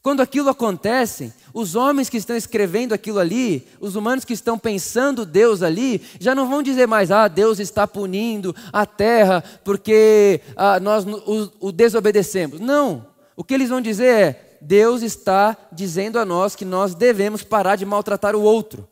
Quando 0.02 0.22
aquilo 0.22 0.48
acontece, 0.48 1.30
os 1.52 1.74
homens 1.74 2.08
que 2.08 2.16
estão 2.16 2.34
escrevendo 2.34 2.94
aquilo 2.94 3.18
ali, 3.18 3.68
os 3.78 3.96
humanos 3.96 4.24
que 4.24 4.32
estão 4.32 4.58
pensando 4.58 5.26
Deus 5.26 5.62
ali, 5.62 6.00
já 6.18 6.34
não 6.34 6.48
vão 6.48 6.62
dizer 6.62 6.88
mais, 6.88 7.10
ah, 7.10 7.28
Deus 7.28 7.58
está 7.58 7.86
punindo 7.86 8.56
a 8.72 8.86
terra 8.86 9.44
porque 9.62 10.40
ah, 10.56 10.80
nós 10.80 11.04
o, 11.04 11.52
o 11.60 11.70
desobedecemos. 11.70 12.60
Não. 12.60 13.06
O 13.36 13.44
que 13.44 13.52
eles 13.52 13.68
vão 13.68 13.82
dizer 13.82 14.06
é, 14.06 14.58
Deus 14.62 15.02
está 15.02 15.54
dizendo 15.70 16.18
a 16.18 16.24
nós 16.24 16.56
que 16.56 16.64
nós 16.64 16.94
devemos 16.94 17.42
parar 17.42 17.76
de 17.76 17.84
maltratar 17.84 18.34
o 18.34 18.40
outro. 18.40 18.88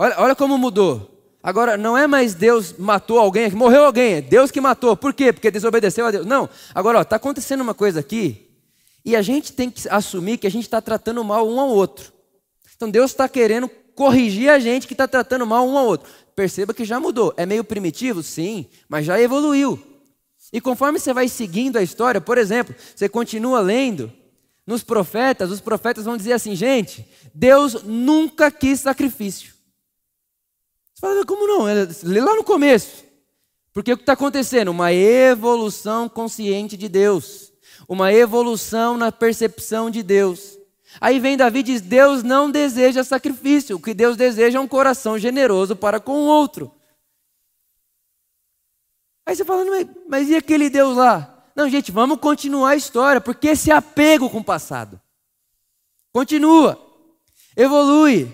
Olha, 0.00 0.14
olha 0.16 0.34
como 0.34 0.56
mudou. 0.56 1.22
Agora, 1.42 1.76
não 1.76 1.94
é 1.94 2.06
mais 2.06 2.32
Deus 2.32 2.74
matou 2.78 3.18
alguém, 3.18 3.50
morreu 3.50 3.84
alguém, 3.84 4.14
é 4.14 4.20
Deus 4.22 4.50
que 4.50 4.58
matou. 4.58 4.96
Por 4.96 5.12
quê? 5.12 5.30
Porque 5.30 5.50
desobedeceu 5.50 6.06
a 6.06 6.10
Deus. 6.10 6.24
Não. 6.24 6.48
Agora, 6.74 7.02
está 7.02 7.16
acontecendo 7.16 7.60
uma 7.60 7.74
coisa 7.74 8.00
aqui, 8.00 8.48
e 9.04 9.14
a 9.14 9.20
gente 9.20 9.52
tem 9.52 9.68
que 9.68 9.86
assumir 9.90 10.38
que 10.38 10.46
a 10.46 10.50
gente 10.50 10.62
está 10.62 10.80
tratando 10.80 11.22
mal 11.22 11.46
um 11.46 11.60
ao 11.60 11.68
outro. 11.68 12.14
Então, 12.74 12.90
Deus 12.90 13.10
está 13.10 13.28
querendo 13.28 13.68
corrigir 13.94 14.48
a 14.48 14.58
gente 14.58 14.86
que 14.86 14.94
está 14.94 15.06
tratando 15.06 15.44
mal 15.46 15.68
um 15.68 15.76
ao 15.76 15.84
outro. 15.84 16.10
Perceba 16.34 16.72
que 16.72 16.86
já 16.86 16.98
mudou. 16.98 17.34
É 17.36 17.44
meio 17.44 17.62
primitivo? 17.62 18.22
Sim, 18.22 18.64
mas 18.88 19.04
já 19.04 19.20
evoluiu. 19.20 19.78
E 20.50 20.62
conforme 20.62 20.98
você 20.98 21.12
vai 21.12 21.28
seguindo 21.28 21.76
a 21.76 21.82
história, 21.82 22.22
por 22.22 22.38
exemplo, 22.38 22.74
você 22.96 23.06
continua 23.06 23.60
lendo, 23.60 24.10
nos 24.66 24.82
profetas, 24.82 25.50
os 25.50 25.60
profetas 25.60 26.06
vão 26.06 26.16
dizer 26.16 26.32
assim: 26.32 26.56
gente, 26.56 27.06
Deus 27.34 27.82
nunca 27.82 28.50
quis 28.50 28.80
sacrifício. 28.80 29.59
Você 31.00 31.06
fala, 31.06 31.24
como 31.24 31.46
não? 31.46 31.62
Lê 32.02 32.20
lá 32.20 32.36
no 32.36 32.44
começo. 32.44 33.04
Porque 33.72 33.90
o 33.90 33.96
que 33.96 34.02
está 34.02 34.12
acontecendo? 34.12 34.68
Uma 34.68 34.92
evolução 34.92 36.10
consciente 36.10 36.76
de 36.76 36.90
Deus. 36.90 37.54
Uma 37.88 38.12
evolução 38.12 38.98
na 38.98 39.10
percepção 39.10 39.90
de 39.90 40.02
Deus. 40.02 40.58
Aí 41.00 41.18
vem 41.18 41.38
Davi 41.38 41.60
e 41.60 41.62
diz: 41.62 41.80
Deus 41.80 42.22
não 42.22 42.50
deseja 42.50 43.02
sacrifício. 43.02 43.76
O 43.76 43.80
que 43.80 43.94
Deus 43.94 44.14
deseja 44.14 44.58
é 44.58 44.60
um 44.60 44.68
coração 44.68 45.18
generoso 45.18 45.74
para 45.74 45.98
com 45.98 46.12
o 46.12 46.26
outro. 46.26 46.70
Aí 49.24 49.34
você 49.34 49.44
fala, 49.44 49.64
mas 50.06 50.28
e 50.28 50.36
aquele 50.36 50.68
Deus 50.68 50.96
lá? 50.96 51.46
Não, 51.56 51.68
gente, 51.68 51.90
vamos 51.90 52.18
continuar 52.18 52.70
a 52.70 52.76
história, 52.76 53.22
porque 53.22 53.48
esse 53.48 53.70
apego 53.70 54.28
com 54.28 54.38
o 54.38 54.44
passado. 54.44 55.00
Continua, 56.12 56.78
evolui, 57.56 58.30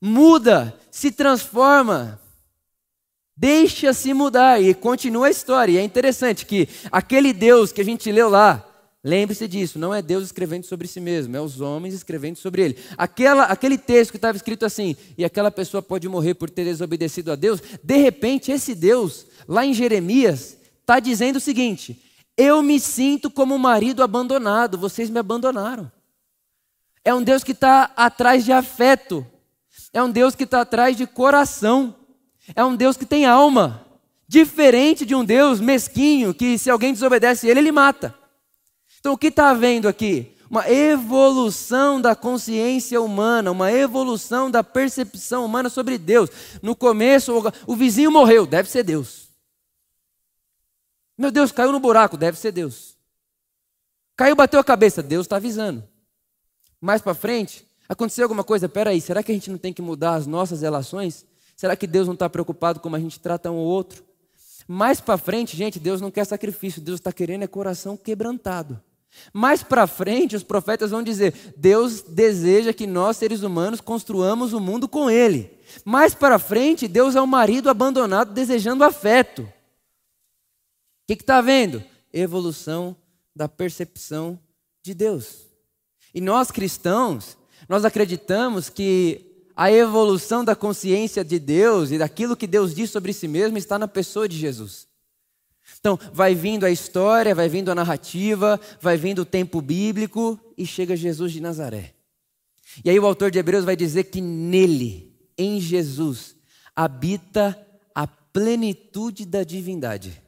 muda, 0.00 0.78
se 0.96 1.10
transforma, 1.10 2.18
deixa-se 3.36 4.14
mudar 4.14 4.62
e 4.62 4.72
continua 4.72 5.26
a 5.26 5.30
história. 5.30 5.72
E 5.72 5.76
é 5.76 5.82
interessante 5.82 6.46
que 6.46 6.66
aquele 6.90 7.34
Deus 7.34 7.70
que 7.70 7.82
a 7.82 7.84
gente 7.84 8.10
leu 8.10 8.30
lá, 8.30 8.66
lembre-se 9.04 9.46
disso, 9.46 9.78
não 9.78 9.92
é 9.92 10.00
Deus 10.00 10.24
escrevendo 10.24 10.64
sobre 10.64 10.88
si 10.88 10.98
mesmo, 10.98 11.36
é 11.36 11.40
os 11.40 11.60
homens 11.60 11.92
escrevendo 11.92 12.38
sobre 12.38 12.62
ele. 12.62 12.78
Aquela, 12.96 13.42
aquele 13.42 13.76
texto 13.76 14.10
que 14.10 14.16
estava 14.16 14.38
escrito 14.38 14.64
assim, 14.64 14.96
e 15.18 15.22
aquela 15.22 15.50
pessoa 15.50 15.82
pode 15.82 16.08
morrer 16.08 16.32
por 16.32 16.48
ter 16.48 16.64
desobedecido 16.64 17.30
a 17.30 17.36
Deus, 17.36 17.62
de 17.84 17.96
repente 17.98 18.50
esse 18.50 18.74
Deus, 18.74 19.26
lá 19.46 19.66
em 19.66 19.74
Jeremias, 19.74 20.56
está 20.80 20.98
dizendo 20.98 21.36
o 21.36 21.40
seguinte: 21.40 22.02
eu 22.38 22.62
me 22.62 22.80
sinto 22.80 23.30
como 23.30 23.54
um 23.54 23.58
marido 23.58 24.02
abandonado, 24.02 24.78
vocês 24.78 25.10
me 25.10 25.18
abandonaram. 25.18 25.92
É 27.04 27.12
um 27.12 27.22
Deus 27.22 27.44
que 27.44 27.52
está 27.52 27.92
atrás 27.94 28.46
de 28.46 28.50
afeto. 28.50 29.26
É 29.96 30.02
um 30.02 30.10
Deus 30.10 30.34
que 30.34 30.44
está 30.44 30.60
atrás 30.60 30.94
de 30.94 31.06
coração. 31.06 31.94
É 32.54 32.62
um 32.62 32.76
Deus 32.76 32.98
que 32.98 33.06
tem 33.06 33.24
alma. 33.24 33.86
Diferente 34.28 35.06
de 35.06 35.14
um 35.14 35.24
Deus 35.24 35.58
mesquinho 35.58 36.34
que, 36.34 36.58
se 36.58 36.68
alguém 36.68 36.92
desobedece 36.92 37.48
ele, 37.48 37.60
ele 37.60 37.72
mata. 37.72 38.14
Então, 39.00 39.14
o 39.14 39.16
que 39.16 39.28
está 39.28 39.48
havendo 39.48 39.88
aqui? 39.88 40.36
Uma 40.50 40.70
evolução 40.70 41.98
da 41.98 42.14
consciência 42.14 43.00
humana, 43.00 43.50
uma 43.50 43.72
evolução 43.72 44.50
da 44.50 44.62
percepção 44.62 45.46
humana 45.46 45.70
sobre 45.70 45.96
Deus. 45.96 46.28
No 46.60 46.76
começo, 46.76 47.32
o 47.66 47.74
vizinho 47.74 48.10
morreu, 48.10 48.44
deve 48.44 48.68
ser 48.68 48.82
Deus. 48.82 49.30
Meu 51.16 51.30
Deus, 51.30 51.50
caiu 51.50 51.72
no 51.72 51.80
buraco, 51.80 52.18
deve 52.18 52.38
ser 52.38 52.52
Deus. 52.52 52.98
Caiu, 54.14 54.36
bateu 54.36 54.60
a 54.60 54.64
cabeça, 54.64 55.02
Deus 55.02 55.24
está 55.24 55.36
avisando. 55.36 55.82
Mais 56.82 57.00
para 57.00 57.14
frente, 57.14 57.66
aconteceu 57.88 58.24
alguma 58.24 58.44
coisa, 58.44 58.68
peraí, 58.68 59.00
será 59.00 59.22
que 59.22 59.32
a 59.32 59.34
gente 59.34 59.50
não 59.50 59.58
tem 59.58 59.72
que 59.72 59.82
mudar 59.82 60.14
as 60.14 60.26
nossas 60.26 60.62
relações? 60.62 61.26
Será 61.56 61.74
que 61.74 61.86
Deus 61.86 62.06
não 62.06 62.14
está 62.14 62.28
preocupado 62.28 62.80
como 62.80 62.96
a 62.96 63.00
gente 63.00 63.18
trata 63.18 63.50
um 63.50 63.56
ou 63.56 63.66
outro? 63.66 64.04
Mais 64.68 65.00
para 65.00 65.16
frente, 65.16 65.56
gente, 65.56 65.78
Deus 65.78 66.00
não 66.00 66.10
quer 66.10 66.24
sacrifício, 66.24 66.82
Deus 66.82 66.98
está 66.98 67.12
querendo 67.12 67.42
é 67.42 67.46
coração 67.46 67.96
quebrantado. 67.96 68.80
Mais 69.32 69.62
para 69.62 69.86
frente, 69.86 70.36
os 70.36 70.42
profetas 70.42 70.90
vão 70.90 71.02
dizer: 71.02 71.54
Deus 71.56 72.02
deseja 72.02 72.72
que 72.72 72.86
nós, 72.86 73.16
seres 73.16 73.42
humanos, 73.42 73.80
construamos 73.80 74.52
o 74.52 74.60
mundo 74.60 74.88
com 74.88 75.10
Ele. 75.10 75.50
Mais 75.84 76.14
para 76.14 76.38
frente, 76.38 76.88
Deus 76.88 77.16
é 77.16 77.22
um 77.22 77.26
marido 77.26 77.70
abandonado 77.70 78.32
desejando 78.32 78.84
afeto. 78.84 79.42
O 79.42 79.46
que 81.06 81.14
está 81.14 81.40
vendo? 81.40 81.82
Evolução 82.12 82.96
da 83.34 83.48
percepção 83.48 84.38
de 84.82 84.94
Deus. 84.94 85.46
E 86.14 86.20
nós 86.20 86.50
cristãos, 86.50 87.36
nós 87.68 87.84
acreditamos 87.84 88.68
que 88.68 89.26
a 89.56 89.72
evolução 89.72 90.44
da 90.44 90.54
consciência 90.54 91.24
de 91.24 91.38
Deus 91.38 91.90
e 91.90 91.98
daquilo 91.98 92.36
que 92.36 92.46
Deus 92.46 92.74
diz 92.74 92.90
sobre 92.90 93.12
si 93.12 93.26
mesmo 93.26 93.56
está 93.56 93.78
na 93.78 93.88
pessoa 93.88 94.28
de 94.28 94.36
Jesus. 94.36 94.86
Então, 95.80 95.98
vai 96.12 96.34
vindo 96.34 96.64
a 96.64 96.70
história, 96.70 97.34
vai 97.34 97.48
vindo 97.48 97.70
a 97.70 97.74
narrativa, 97.74 98.60
vai 98.80 98.96
vindo 98.96 99.22
o 99.22 99.24
tempo 99.24 99.60
bíblico 99.60 100.38
e 100.56 100.66
chega 100.66 100.96
Jesus 100.96 101.32
de 101.32 101.40
Nazaré. 101.40 101.94
E 102.84 102.90
aí 102.90 102.98
o 102.98 103.06
autor 103.06 103.30
de 103.30 103.38
Hebreus 103.38 103.64
vai 103.64 103.76
dizer 103.76 104.04
que 104.04 104.20
nele, 104.20 105.14
em 105.36 105.60
Jesus, 105.60 106.36
habita 106.74 107.58
a 107.94 108.06
plenitude 108.06 109.24
da 109.24 109.42
divindade. 109.42 110.22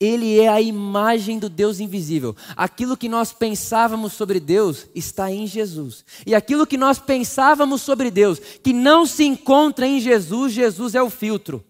Ele 0.00 0.40
é 0.40 0.48
a 0.48 0.60
imagem 0.60 1.38
do 1.38 1.48
Deus 1.48 1.78
invisível. 1.78 2.34
Aquilo 2.56 2.96
que 2.96 3.08
nós 3.08 3.32
pensávamos 3.32 4.12
sobre 4.12 4.40
Deus 4.40 4.88
está 4.94 5.30
em 5.30 5.46
Jesus. 5.46 6.04
E 6.26 6.34
aquilo 6.34 6.66
que 6.66 6.76
nós 6.76 6.98
pensávamos 6.98 7.82
sobre 7.82 8.10
Deus, 8.10 8.40
que 8.62 8.72
não 8.72 9.06
se 9.06 9.24
encontra 9.24 9.86
em 9.86 10.00
Jesus, 10.00 10.52
Jesus 10.52 10.94
é 10.94 11.02
o 11.02 11.10
filtro. 11.10 11.64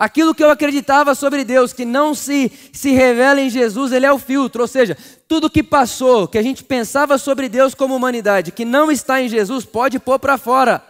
Aquilo 0.00 0.34
que 0.34 0.42
eu 0.42 0.48
acreditava 0.48 1.14
sobre 1.14 1.44
Deus, 1.44 1.74
que 1.74 1.84
não 1.84 2.14
se, 2.14 2.50
se 2.72 2.90
revela 2.92 3.38
em 3.38 3.50
Jesus, 3.50 3.92
ele 3.92 4.06
é 4.06 4.12
o 4.12 4.18
filtro. 4.18 4.62
Ou 4.62 4.68
seja, 4.68 4.96
tudo 5.28 5.50
que 5.50 5.62
passou, 5.62 6.26
que 6.26 6.38
a 6.38 6.42
gente 6.42 6.64
pensava 6.64 7.18
sobre 7.18 7.50
Deus 7.50 7.74
como 7.74 7.94
humanidade, 7.94 8.50
que 8.50 8.64
não 8.64 8.90
está 8.90 9.20
em 9.20 9.28
Jesus, 9.28 9.66
pode 9.66 9.98
pôr 9.98 10.18
para 10.18 10.38
fora. 10.38 10.82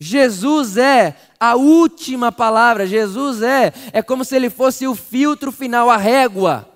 Jesus 0.00 0.78
é 0.78 1.14
a 1.38 1.56
última 1.56 2.32
palavra, 2.32 2.86
Jesus 2.86 3.42
é, 3.42 3.72
é 3.92 4.02
como 4.02 4.24
se 4.24 4.34
ele 4.34 4.48
fosse 4.48 4.86
o 4.86 4.94
filtro 4.94 5.52
final, 5.52 5.90
a 5.90 5.98
régua. 5.98 6.66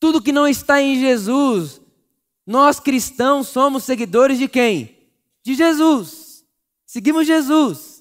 Tudo 0.00 0.20
que 0.20 0.32
não 0.32 0.48
está 0.48 0.82
em 0.82 0.98
Jesus, 0.98 1.80
nós 2.44 2.80
cristãos 2.80 3.46
somos 3.46 3.84
seguidores 3.84 4.38
de 4.38 4.48
quem? 4.48 4.96
De 5.44 5.54
Jesus. 5.54 6.44
Seguimos 6.84 7.28
Jesus. 7.28 7.91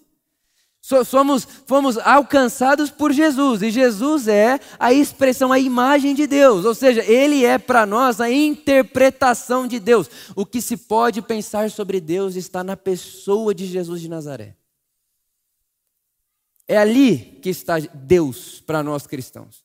Somos, 1.06 1.48
fomos 1.66 1.98
alcançados 1.98 2.90
por 2.90 3.12
Jesus, 3.12 3.62
e 3.62 3.72
Jesus 3.72 4.28
é 4.28 4.60
a 4.80 4.94
expressão, 4.94 5.52
a 5.52 5.60
imagem 5.60 6.14
de 6.14 6.28
Deus, 6.28 6.66
ou 6.66 6.76
seja, 6.76 7.04
Ele 7.04 7.46
é 7.46 7.58
para 7.58 7.86
nós 7.86 8.20
a 8.20 8.30
interpretação 8.30 9.68
de 9.68 9.80
Deus. 9.80 10.10
O 10.36 10.46
que 10.46 10.62
se 10.62 10.78
pode 10.78 11.22
pensar 11.22 11.72
sobre 11.72 12.00
Deus 12.00 12.36
está 12.36 12.64
na 12.64 12.78
pessoa 12.78 13.54
de 13.54 13.66
Jesus 13.66 14.02
de 14.02 14.10
Nazaré. 14.10 14.56
É 16.68 16.78
ali 16.78 17.40
que 17.42 17.50
está 17.50 17.80
Deus 17.80 18.62
para 18.62 18.82
nós 18.82 19.06
cristãos. 19.06 19.64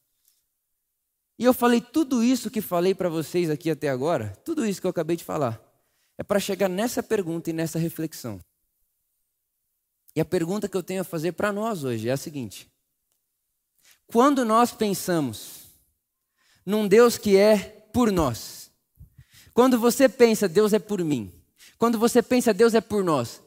E 1.38 1.44
eu 1.44 1.52
falei 1.52 1.80
tudo 1.80 2.24
isso 2.24 2.50
que 2.50 2.60
falei 2.60 2.94
para 2.94 3.08
vocês 3.08 3.50
aqui 3.50 3.70
até 3.70 3.88
agora, 3.88 4.36
tudo 4.44 4.64
isso 4.64 4.80
que 4.80 4.86
eu 4.86 4.90
acabei 4.90 5.16
de 5.16 5.24
falar, 5.24 5.60
é 6.16 6.22
para 6.22 6.40
chegar 6.40 6.68
nessa 6.68 7.02
pergunta 7.02 7.50
e 7.50 7.52
nessa 7.52 7.78
reflexão. 7.78 8.40
E 10.16 10.20
a 10.20 10.24
pergunta 10.24 10.66
que 10.66 10.74
eu 10.74 10.82
tenho 10.82 11.02
a 11.02 11.04
fazer 11.04 11.32
para 11.32 11.52
nós 11.52 11.84
hoje 11.84 12.08
é 12.08 12.12
a 12.12 12.16
seguinte: 12.16 12.66
quando 14.06 14.46
nós 14.46 14.72
pensamos 14.72 15.66
num 16.64 16.88
Deus 16.88 17.18
que 17.18 17.36
é 17.36 17.58
por 17.92 18.10
nós, 18.10 18.70
quando 19.52 19.78
você 19.78 20.08
pensa 20.08 20.48
Deus 20.48 20.72
é 20.72 20.78
por 20.78 21.04
mim, 21.04 21.30
quando 21.76 21.98
você 21.98 22.22
pensa 22.22 22.54
Deus 22.54 22.74
é 22.74 22.80
por 22.80 23.04
nós, 23.04 23.42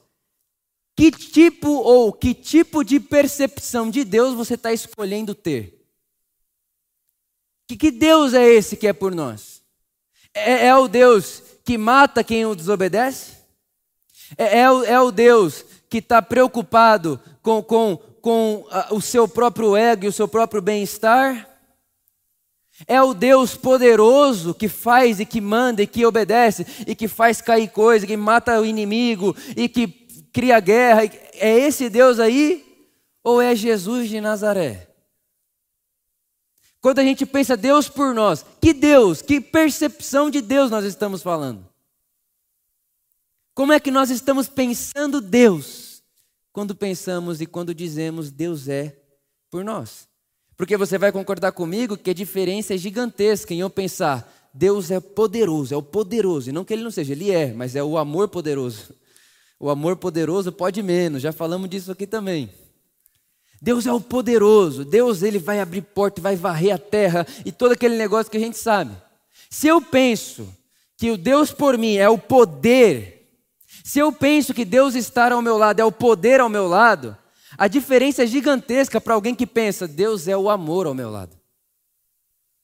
que 0.95 1.11
tipo 1.11 1.69
ou 1.69 2.13
que 2.13 2.35
tipo 2.35 2.83
de 2.83 2.99
percepção 2.99 3.89
de 3.89 4.03
Deus 4.03 4.35
você 4.35 4.53
está 4.53 4.71
escolhendo 4.71 5.33
ter? 5.33 5.75
Que, 7.67 7.77
que 7.77 7.91
Deus 7.91 8.33
é 8.35 8.47
esse 8.47 8.77
que 8.77 8.87
é 8.87 8.93
por 8.93 9.15
nós? 9.15 9.63
É, 10.33 10.67
é 10.67 10.75
o 10.75 10.87
Deus 10.87 11.41
que 11.65 11.77
mata 11.77 12.23
quem 12.23 12.45
o 12.45 12.55
desobedece? 12.55 13.37
É, 14.37 14.59
é, 14.59 14.61
é 14.61 14.99
o 14.99 15.11
Deus 15.11 15.65
que 15.89 15.97
está 15.97 16.21
preocupado 16.21 17.19
com, 17.41 17.63
com, 17.63 17.97
com 18.21 18.65
uh, 18.67 18.95
o 18.95 19.01
seu 19.01 19.27
próprio 19.27 19.75
ego 19.75 20.05
e 20.05 20.07
o 20.07 20.13
seu 20.13 20.27
próprio 20.27 20.61
bem-estar? 20.61 21.47
É 22.87 23.01
o 23.01 23.13
Deus 23.13 23.55
poderoso 23.55 24.53
que 24.53 24.69
faz 24.69 25.19
e 25.19 25.25
que 25.25 25.41
manda 25.41 25.81
e 25.81 25.87
que 25.87 26.05
obedece 26.05 26.65
e 26.87 26.95
que 26.95 27.07
faz 27.07 27.41
cair 27.41 27.69
coisa, 27.69 28.07
que 28.07 28.15
mata 28.15 28.59
o 28.59 28.65
inimigo 28.65 29.35
e 29.55 29.67
que 29.67 29.87
cria 30.31 30.59
guerra? 30.59 31.03
É 31.33 31.59
esse 31.59 31.89
Deus 31.89 32.19
aí? 32.19 32.65
Ou 33.23 33.41
é 33.41 33.55
Jesus 33.55 34.09
de 34.09 34.21
Nazaré? 34.21 34.87
Quando 36.81 36.99
a 36.99 37.03
gente 37.03 37.25
pensa 37.25 37.57
Deus 37.57 37.89
por 37.89 38.13
nós, 38.13 38.45
que 38.61 38.73
Deus, 38.73 39.21
que 39.21 39.41
percepção 39.41 40.29
de 40.29 40.39
Deus 40.39 40.71
nós 40.71 40.85
estamos 40.85 41.21
falando? 41.21 41.68
Como 43.59 43.73
é 43.73 43.79
que 43.81 43.91
nós 43.91 44.09
estamos 44.09 44.47
pensando 44.47 45.19
Deus 45.19 46.01
quando 46.53 46.73
pensamos 46.73 47.41
e 47.41 47.45
quando 47.45 47.75
dizemos 47.75 48.31
Deus 48.31 48.69
é 48.69 48.95
por 49.51 49.65
nós? 49.65 50.07
Porque 50.55 50.77
você 50.77 50.97
vai 50.97 51.11
concordar 51.11 51.51
comigo 51.51 51.97
que 51.97 52.09
a 52.09 52.13
diferença 52.13 52.73
é 52.73 52.77
gigantesca 52.77 53.53
em 53.53 53.59
eu 53.59 53.69
pensar 53.69 54.49
Deus 54.53 54.91
é 54.91 55.01
poderoso, 55.01 55.73
é 55.73 55.77
o 55.77 55.83
poderoso, 55.83 56.47
e 56.49 56.53
não 56.53 56.63
que 56.63 56.71
ele 56.71 56.83
não 56.83 56.89
seja, 56.89 57.11
ele 57.11 57.31
é, 57.31 57.51
mas 57.51 57.75
é 57.75 57.83
o 57.83 57.97
amor 57.97 58.29
poderoso. 58.29 58.95
O 59.59 59.69
amor 59.69 59.97
poderoso 59.97 60.53
pode 60.53 60.81
menos, 60.81 61.21
já 61.21 61.33
falamos 61.33 61.69
disso 61.69 61.91
aqui 61.91 62.07
também. 62.07 62.49
Deus 63.61 63.85
é 63.85 63.91
o 63.91 63.99
poderoso, 63.99 64.85
Deus 64.85 65.21
ele 65.21 65.37
vai 65.37 65.59
abrir 65.59 65.81
porta, 65.81 66.21
vai 66.21 66.37
varrer 66.37 66.75
a 66.75 66.77
terra 66.77 67.27
e 67.43 67.51
todo 67.51 67.73
aquele 67.73 67.97
negócio 67.97 68.31
que 68.31 68.37
a 68.37 68.39
gente 68.39 68.57
sabe. 68.57 68.95
Se 69.49 69.67
eu 69.67 69.81
penso 69.81 70.47
que 70.95 71.11
o 71.11 71.17
Deus 71.17 71.51
por 71.51 71.77
mim 71.77 71.97
é 71.97 72.07
o 72.07 72.17
poder 72.17 73.18
se 73.83 73.99
eu 73.99 74.11
penso 74.11 74.53
que 74.53 74.65
Deus 74.65 74.95
estar 74.95 75.31
ao 75.31 75.41
meu 75.41 75.57
lado 75.57 75.79
é 75.79 75.85
o 75.85 75.91
poder 75.91 76.39
ao 76.39 76.49
meu 76.49 76.67
lado, 76.67 77.17
a 77.57 77.67
diferença 77.67 78.23
é 78.23 78.27
gigantesca 78.27 79.01
para 79.01 79.13
alguém 79.13 79.35
que 79.35 79.47
pensa, 79.47 79.87
Deus 79.87 80.27
é 80.27 80.37
o 80.37 80.49
amor 80.49 80.87
ao 80.87 80.93
meu 80.93 81.09
lado. 81.09 81.37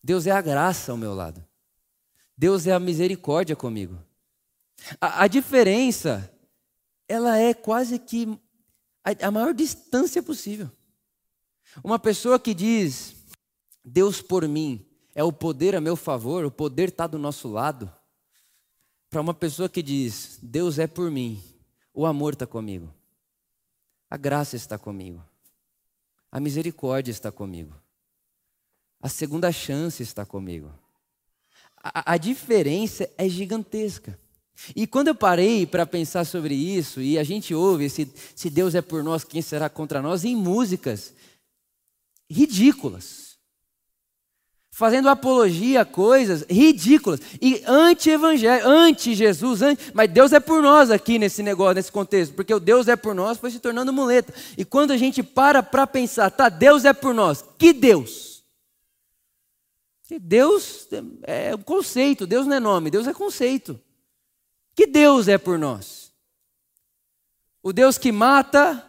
Deus 0.04 0.28
é 0.28 0.32
a 0.32 0.42
graça 0.42 0.92
ao 0.92 0.98
meu 0.98 1.14
lado. 1.14 1.44
Deus 2.38 2.68
é 2.68 2.74
a 2.74 2.80
misericórdia 2.80 3.56
comigo. 3.56 3.98
A, 5.02 5.24
a 5.24 5.28
diferença, 5.28 6.32
ela 7.08 7.38
é 7.38 7.54
quase 7.54 7.98
que 7.98 8.38
a, 9.04 9.28
a 9.28 9.32
maior 9.32 9.54
distância 9.54 10.22
possível. 10.22 10.70
Uma 11.84 11.98
pessoa 11.98 12.40
que 12.40 12.54
diz, 12.54 13.16
Deus 13.84 14.22
por 14.22 14.48
mim, 14.48 14.86
é 15.14 15.24
o 15.24 15.32
poder 15.32 15.76
a 15.76 15.82
meu 15.82 15.96
favor, 15.96 16.46
o 16.46 16.52
poder 16.52 16.90
está 16.90 17.08
do 17.08 17.18
nosso 17.18 17.48
lado 17.48 17.92
para 19.16 19.22
uma 19.22 19.34
pessoa 19.34 19.70
que 19.70 19.82
diz: 19.82 20.38
Deus 20.42 20.78
é 20.78 20.88
por 20.88 21.10
mim, 21.10 21.42
o 21.94 22.06
amor 22.06 22.34
está 22.34 22.46
comigo, 22.46 22.94
a 24.10 24.18
graça 24.18 24.58
está 24.58 24.78
comigo, 24.78 25.24
a 26.30 26.38
misericórdia 26.38 27.12
está 27.12 27.32
comigo, 27.32 27.74
a 29.02 29.08
segunda 29.08 29.54
chance 29.54 30.04
está 30.04 30.26
comigo. 30.26 30.70
A, 31.82 32.12
a 32.12 32.18
diferença 32.18 33.10
é 33.18 33.30
gigantesca. 33.30 34.20
E 34.76 34.86
quando 34.86 35.08
eu 35.08 35.16
parei 35.16 35.66
para 35.66 35.86
pensar 35.86 36.26
sobre 36.26 36.54
isso, 36.54 37.00
e 37.00 37.18
a 37.18 37.24
gente 37.24 37.54
ouve: 37.54 37.90
se, 37.90 38.12
se 38.36 38.50
Deus 38.50 38.76
é 38.76 38.82
por 38.82 39.02
nós, 39.02 39.24
quem 39.24 39.42
será 39.42 39.70
contra 39.70 40.02
nós? 40.02 40.26
em 40.26 40.36
músicas 40.36 41.14
ridículas 42.30 43.25
fazendo 44.76 45.08
apologia 45.08 45.84
a 45.84 45.86
coisas 45.86 46.44
ridículas 46.50 47.22
e 47.42 47.64
anti-evangelho, 47.66 48.68
anti-Jesus, 48.68 49.62
anti... 49.62 49.90
mas 49.94 50.12
Deus 50.12 50.34
é 50.34 50.40
por 50.42 50.62
nós 50.62 50.92
aqui 50.92 51.18
nesse 51.18 51.42
negócio, 51.42 51.76
nesse 51.76 51.90
contexto, 51.90 52.36
porque 52.36 52.54
o 52.54 52.60
Deus 52.60 52.90
é 52.90 52.98
por 52.98 53.16
nós 53.16 53.38
foi 53.38 53.52
se 53.52 53.60
tornando 53.62 53.94
muleta. 53.94 54.34
E 54.58 54.66
quando 54.66 54.92
a 54.92 54.98
gente 54.98 55.24
para 55.24 55.64
para 55.64 55.88
pensar, 55.88 56.30
tá, 56.30 56.50
Deus 56.50 56.84
é 56.84 56.92
por 56.92 57.14
nós, 57.14 57.42
que 57.58 57.72
Deus? 57.72 58.44
Que 60.10 60.20
Deus 60.20 60.90
é 61.24 61.56
um 61.56 61.62
conceito, 61.62 62.28
Deus 62.28 62.46
não 62.46 62.58
é 62.58 62.60
nome, 62.60 62.92
Deus 62.92 63.08
é 63.08 63.14
conceito. 63.14 63.80
Que 64.76 64.86
Deus 64.86 65.30
é 65.30 65.38
por 65.38 65.58
nós? 65.58 66.12
O 67.64 67.72
Deus 67.72 67.98
que 67.98 68.12
mata, 68.12 68.86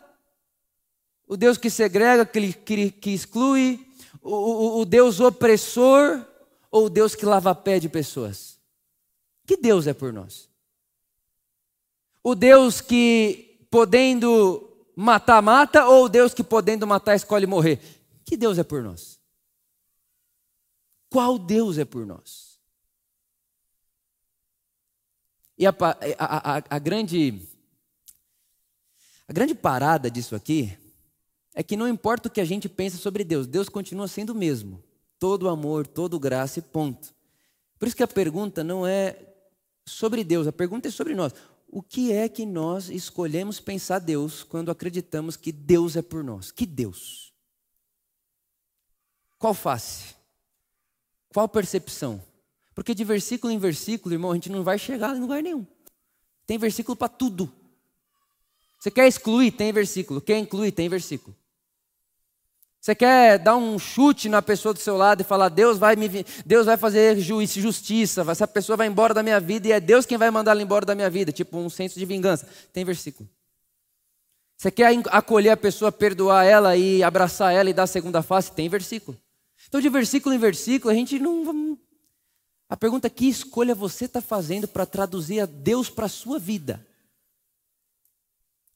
o 1.28 1.36
Deus 1.36 1.56
que 1.56 1.70
segrega, 1.70 2.26
que, 2.26 2.52
que, 2.54 2.90
que 2.90 3.10
exclui, 3.10 3.85
o, 4.26 4.80
o, 4.80 4.84
Deus 4.84 5.20
opressor 5.20 6.24
ou 6.70 6.86
o 6.86 6.90
Deus 6.90 7.14
que 7.14 7.24
lava 7.24 7.54
pé 7.54 7.78
de 7.78 7.88
pessoas? 7.88 8.58
Que 9.46 9.56
Deus 9.56 9.86
é 9.86 9.94
por 9.94 10.12
nós? 10.12 10.48
O 12.22 12.34
Deus 12.34 12.80
que 12.80 13.66
podendo 13.70 14.68
matar, 14.96 15.40
mata, 15.40 15.86
ou 15.86 16.06
o 16.06 16.08
Deus 16.08 16.34
que 16.34 16.42
podendo 16.42 16.86
matar, 16.86 17.14
escolhe 17.14 17.46
morrer? 17.46 17.80
Que 18.24 18.36
Deus 18.36 18.58
é 18.58 18.64
por 18.64 18.82
nós? 18.82 19.20
Qual 21.08 21.38
Deus 21.38 21.78
é 21.78 21.84
por 21.84 22.04
nós? 22.04 22.58
E 25.56 25.66
a, 25.66 25.70
a, 26.18 26.56
a, 26.56 26.62
a 26.68 26.78
grande, 26.78 27.48
a 29.28 29.32
grande 29.32 29.54
parada 29.54 30.10
disso 30.10 30.34
aqui 30.34 30.76
é 31.58 31.62
que 31.62 31.74
não 31.74 31.88
importa 31.88 32.28
o 32.28 32.30
que 32.30 32.40
a 32.40 32.44
gente 32.44 32.68
pensa 32.68 32.98
sobre 32.98 33.24
Deus, 33.24 33.46
Deus 33.46 33.70
continua 33.70 34.06
sendo 34.06 34.30
o 34.30 34.34
mesmo. 34.34 34.84
Todo 35.18 35.48
amor, 35.48 35.86
todo 35.86 36.20
graça 36.20 36.58
e 36.58 36.62
ponto. 36.62 37.14
Por 37.78 37.88
isso 37.88 37.96
que 37.96 38.02
a 38.02 38.08
pergunta 38.08 38.62
não 38.62 38.86
é 38.86 39.18
sobre 39.86 40.22
Deus, 40.22 40.46
a 40.46 40.52
pergunta 40.52 40.88
é 40.88 40.90
sobre 40.90 41.14
nós. 41.14 41.32
O 41.66 41.82
que 41.82 42.12
é 42.12 42.28
que 42.28 42.44
nós 42.44 42.90
escolhemos 42.90 43.58
pensar 43.58 44.00
Deus 44.00 44.42
quando 44.42 44.70
acreditamos 44.70 45.34
que 45.34 45.50
Deus 45.50 45.96
é 45.96 46.02
por 46.02 46.22
nós? 46.22 46.52
Que 46.52 46.66
Deus? 46.66 47.32
Qual 49.38 49.54
face? 49.54 50.14
Qual 51.32 51.48
percepção? 51.48 52.22
Porque 52.74 52.94
de 52.94 53.02
versículo 53.02 53.50
em 53.50 53.58
versículo, 53.58 54.14
irmão, 54.14 54.30
a 54.30 54.34
gente 54.34 54.50
não 54.50 54.62
vai 54.62 54.78
chegar 54.78 55.16
em 55.16 55.20
lugar 55.20 55.42
nenhum. 55.42 55.66
Tem 56.46 56.58
versículo 56.58 56.94
para 56.94 57.08
tudo. 57.08 57.50
Você 58.78 58.90
quer 58.90 59.08
excluir? 59.08 59.52
Tem 59.52 59.72
versículo. 59.72 60.20
Quer 60.20 60.38
incluir? 60.38 60.70
Tem 60.72 60.86
versículo. 60.86 61.34
Você 62.86 62.94
quer 62.94 63.40
dar 63.40 63.56
um 63.56 63.80
chute 63.80 64.28
na 64.28 64.40
pessoa 64.40 64.72
do 64.72 64.78
seu 64.78 64.96
lado 64.96 65.20
e 65.20 65.24
falar, 65.24 65.48
Deus 65.48 65.76
vai, 65.76 65.96
me, 65.96 66.24
Deus 66.46 66.66
vai 66.66 66.76
fazer 66.76 67.18
justiça, 67.18 68.24
essa 68.30 68.46
pessoa 68.46 68.76
vai 68.76 68.86
embora 68.86 69.12
da 69.12 69.24
minha 69.24 69.40
vida 69.40 69.66
e 69.66 69.72
é 69.72 69.80
Deus 69.80 70.06
quem 70.06 70.16
vai 70.16 70.30
mandar 70.30 70.52
ela 70.52 70.62
embora 70.62 70.86
da 70.86 70.94
minha 70.94 71.10
vida, 71.10 71.32
tipo 71.32 71.58
um 71.58 71.68
senso 71.68 71.98
de 71.98 72.04
vingança. 72.06 72.46
Tem 72.72 72.84
versículo. 72.84 73.28
Você 74.56 74.70
quer 74.70 74.96
acolher 75.06 75.50
a 75.50 75.56
pessoa, 75.56 75.90
perdoar 75.90 76.44
ela 76.44 76.76
e 76.76 77.02
abraçar 77.02 77.52
ela 77.52 77.68
e 77.68 77.72
dar 77.72 77.82
a 77.82 77.86
segunda 77.88 78.22
face? 78.22 78.52
Tem 78.52 78.68
versículo. 78.68 79.18
Então, 79.66 79.80
de 79.80 79.88
versículo 79.88 80.32
em 80.32 80.38
versículo, 80.38 80.92
a 80.92 80.94
gente 80.94 81.18
não. 81.18 81.76
A 82.68 82.76
pergunta 82.76 83.08
é: 83.08 83.10
que 83.10 83.28
escolha 83.28 83.74
você 83.74 84.04
está 84.04 84.20
fazendo 84.20 84.68
para 84.68 84.86
traduzir 84.86 85.40
a 85.40 85.46
Deus 85.46 85.90
para 85.90 86.06
a 86.06 86.08
sua 86.08 86.38
vida? 86.38 86.86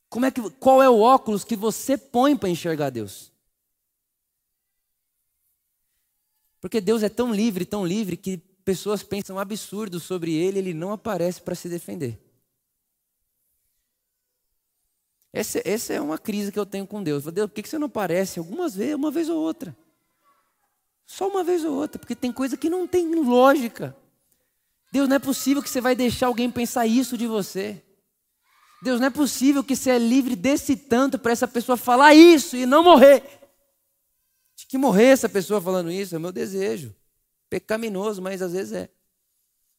Como 0.09 0.27
é 0.27 0.33
que, 0.33 0.51
qual 0.59 0.83
é 0.83 0.91
o 0.91 0.99
óculos 0.99 1.45
que 1.45 1.55
você 1.55 1.97
põe 1.97 2.37
para 2.37 2.49
enxergar 2.49 2.91
Deus? 2.91 3.30
Porque 6.61 6.81
Deus 6.81 7.03
é 7.03 7.09
tão 7.09 7.33
livre, 7.33 7.65
tão 7.65 7.87
livre, 7.87 8.17
que 8.17 8.37
pessoas 8.65 9.03
pensam 9.03 9.39
absurdos 9.39 10.03
sobre 10.03 10.35
ele, 10.35 10.59
ele 10.59 10.75
não 10.75 10.93
aparece 10.93 11.41
para 11.41 11.55
se 11.55 11.69
defender. 11.69 12.19
Essa, 15.33 15.63
essa, 15.65 15.93
é 15.93 16.01
uma 16.01 16.19
crise 16.19 16.51
que 16.51 16.59
eu 16.59 16.67
tenho 16.67 16.87
com 16.87 17.03
Deus. 17.03 17.25
Deus, 17.25 17.49
por 17.49 17.63
que 17.63 17.69
você 17.69 17.79
não 17.79 17.87
aparece 17.87 18.39
algumas 18.39 18.75
vezes, 18.75 18.95
uma 18.95 19.11
vez 19.11 19.29
ou 19.29 19.39
outra? 19.39 19.77
Só 21.07 21.29
uma 21.29 21.43
vez 21.43 21.65
ou 21.65 21.73
outra, 21.75 21.99
porque 21.99 22.15
tem 22.15 22.33
coisa 22.33 22.57
que 22.57 22.69
não 22.69 22.87
tem 22.87 23.15
lógica. 23.15 23.97
Deus, 24.93 25.09
não 25.09 25.17
é 25.17 25.21
possível 25.21 25.63
que 25.63 25.71
você 25.71 25.81
vai 25.81 25.95
deixar 25.95 26.27
alguém 26.27 26.51
pensar 26.51 26.87
isso 26.87 27.17
de 27.17 27.27
você. 27.27 27.83
Deus, 28.83 28.99
não 28.99 29.07
é 29.07 29.11
possível 29.11 29.63
que 29.63 29.77
você 29.77 29.91
é 29.91 29.99
livre 29.99 30.35
desse 30.35 30.75
tanto 30.75 31.19
para 31.19 31.33
essa 31.33 31.47
pessoa 31.47 31.77
falar 31.77 32.15
isso 32.15 32.57
e 32.57 32.67
não 32.67 32.83
morrer. 32.83 33.40
Que 34.71 34.79
morrer 34.79 35.07
essa 35.07 35.29
pessoa 35.29 35.61
falando 35.61 35.91
isso, 35.91 36.15
é 36.15 36.19
o 36.19 36.21
meu 36.21 36.31
desejo. 36.31 36.95
Pecaminoso, 37.49 38.23
mas 38.23 38.41
às 38.41 38.53
vezes 38.53 38.73
é. 38.73 38.89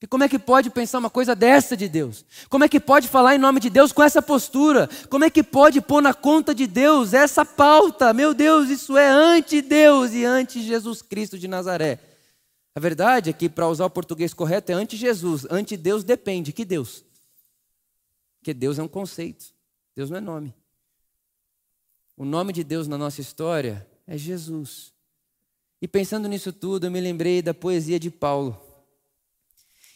E 0.01 0.06
como 0.06 0.25
é 0.25 0.27
que 0.27 0.38
pode 0.38 0.69
pensar 0.69 0.99
uma 0.99 1.10
coisa 1.10 1.34
dessa 1.34 1.77
de 1.77 1.88
Deus? 1.88 2.25
Como 2.49 2.65
é 2.65 2.67
que 2.67 2.77
pode 2.77 3.08
falar 3.08 3.34
em 3.34 3.38
nome 3.38 3.62
de 3.62 3.69
Deus 3.69 3.93
com 3.93 4.04
essa 4.04 4.21
postura? 4.21 4.89
Como 5.10 5.23
é 5.23 5.30
que 5.30 5.41
pode 5.43 5.80
pôr 5.80 6.01
na 6.01 6.13
conta 6.13 6.54
de 6.54 6.67
Deus 6.67 7.13
essa 7.13 7.45
pauta? 7.45 8.12
Meu 8.12 8.34
Deus, 8.34 8.69
isso 8.69 8.97
é 8.97 9.08
anti-Deus 9.08 10.12
e 10.12 10.25
anti-Jesus 10.25 11.01
Cristo 11.01 11.39
de 11.39 11.47
Nazaré. 11.47 11.97
A 12.75 12.80
verdade 12.82 13.30
é 13.30 13.34
que, 13.34 13.47
para 13.47 13.69
usar 13.69 13.86
o 13.86 13.89
português 13.89 14.34
correto, 14.34 14.73
é 14.73 14.75
anti-Jesus. 14.75 15.47
Anti-Deus 15.49 16.04
depende. 16.04 16.51
Que 16.51 16.65
Deus? 16.65 17.06
Porque 18.41 18.54
Deus 18.54 18.77
é 18.77 18.84
um 18.84 18.89
conceito. 18.89 19.54
Deus 19.95 20.10
não 20.10 20.17
é 20.17 20.21
nome. 20.21 20.54
O 22.17 22.25
nome 22.25 22.51
de 22.51 22.62
Deus 22.62 22.89
na 22.89 22.97
nossa 22.97 23.21
história 23.21 23.89
é 24.08 24.18
Jesus. 24.18 24.94
E 25.82 25.88
pensando 25.88 26.28
nisso 26.28 26.54
tudo, 26.54 26.86
eu 26.86 26.92
me 26.92 27.02
lembrei 27.02 27.42
da 27.42 27.54
poesia 27.54 28.00
de 28.00 28.12
Paulo. 28.12 28.60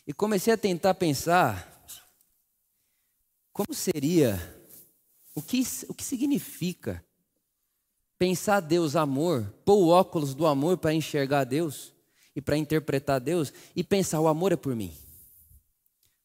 E 0.08 0.14
comecei 0.14 0.54
a 0.54 0.58
tentar 0.58 0.96
pensar 0.96 1.72
como 3.54 3.74
seria, 3.74 4.38
o 5.34 5.42
que, 5.42 5.62
o 5.88 5.94
que 5.94 6.04
significa 6.04 7.04
pensar 8.18 8.60
Deus 8.60 8.96
amor, 8.96 9.54
pôr 9.64 9.76
o 9.76 9.88
óculos 9.88 10.34
do 10.34 10.46
amor 10.46 10.78
para 10.78 10.94
enxergar 10.94 11.44
Deus 11.44 11.94
e 12.36 12.42
para 12.42 12.58
interpretar 12.58 13.20
Deus 13.22 13.54
e 13.76 13.84
pensar: 13.84 14.20
o 14.20 14.28
amor 14.28 14.52
é 14.52 14.56
por 14.56 14.76
mim, 14.76 14.94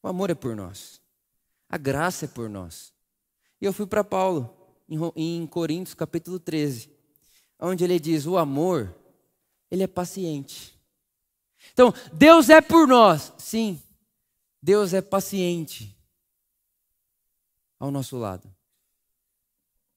o 0.03 0.07
amor 0.07 0.29
é 0.29 0.35
por 0.35 0.55
nós, 0.55 1.01
a 1.69 1.77
graça 1.77 2.25
é 2.25 2.27
por 2.27 2.49
nós. 2.49 2.93
E 3.61 3.65
eu 3.65 3.71
fui 3.71 3.85
para 3.85 4.03
Paulo, 4.03 4.53
em 5.15 5.45
Coríntios 5.47 5.93
capítulo 5.93 6.39
13 6.39 7.00
onde 7.61 7.83
ele 7.83 7.99
diz: 7.99 8.25
o 8.25 8.37
amor, 8.37 8.93
ele 9.69 9.83
é 9.83 9.87
paciente. 9.87 10.77
Então, 11.71 11.93
Deus 12.11 12.49
é 12.49 12.59
por 12.59 12.87
nós, 12.87 13.31
sim, 13.37 13.81
Deus 14.61 14.93
é 14.93 15.01
paciente 15.01 15.95
ao 17.79 17.91
nosso 17.91 18.17
lado. 18.17 18.51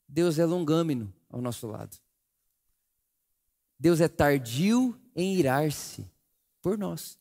Deus 0.07 0.39
é 0.39 0.45
longâmino 0.45 1.13
ao 1.29 1.41
nosso 1.41 1.67
lado. 1.67 1.97
Deus 3.79 4.01
é 4.01 4.09
tardio 4.09 4.99
em 5.17 5.35
irar-se 5.35 6.07
por 6.63 6.79
nós. 6.79 7.19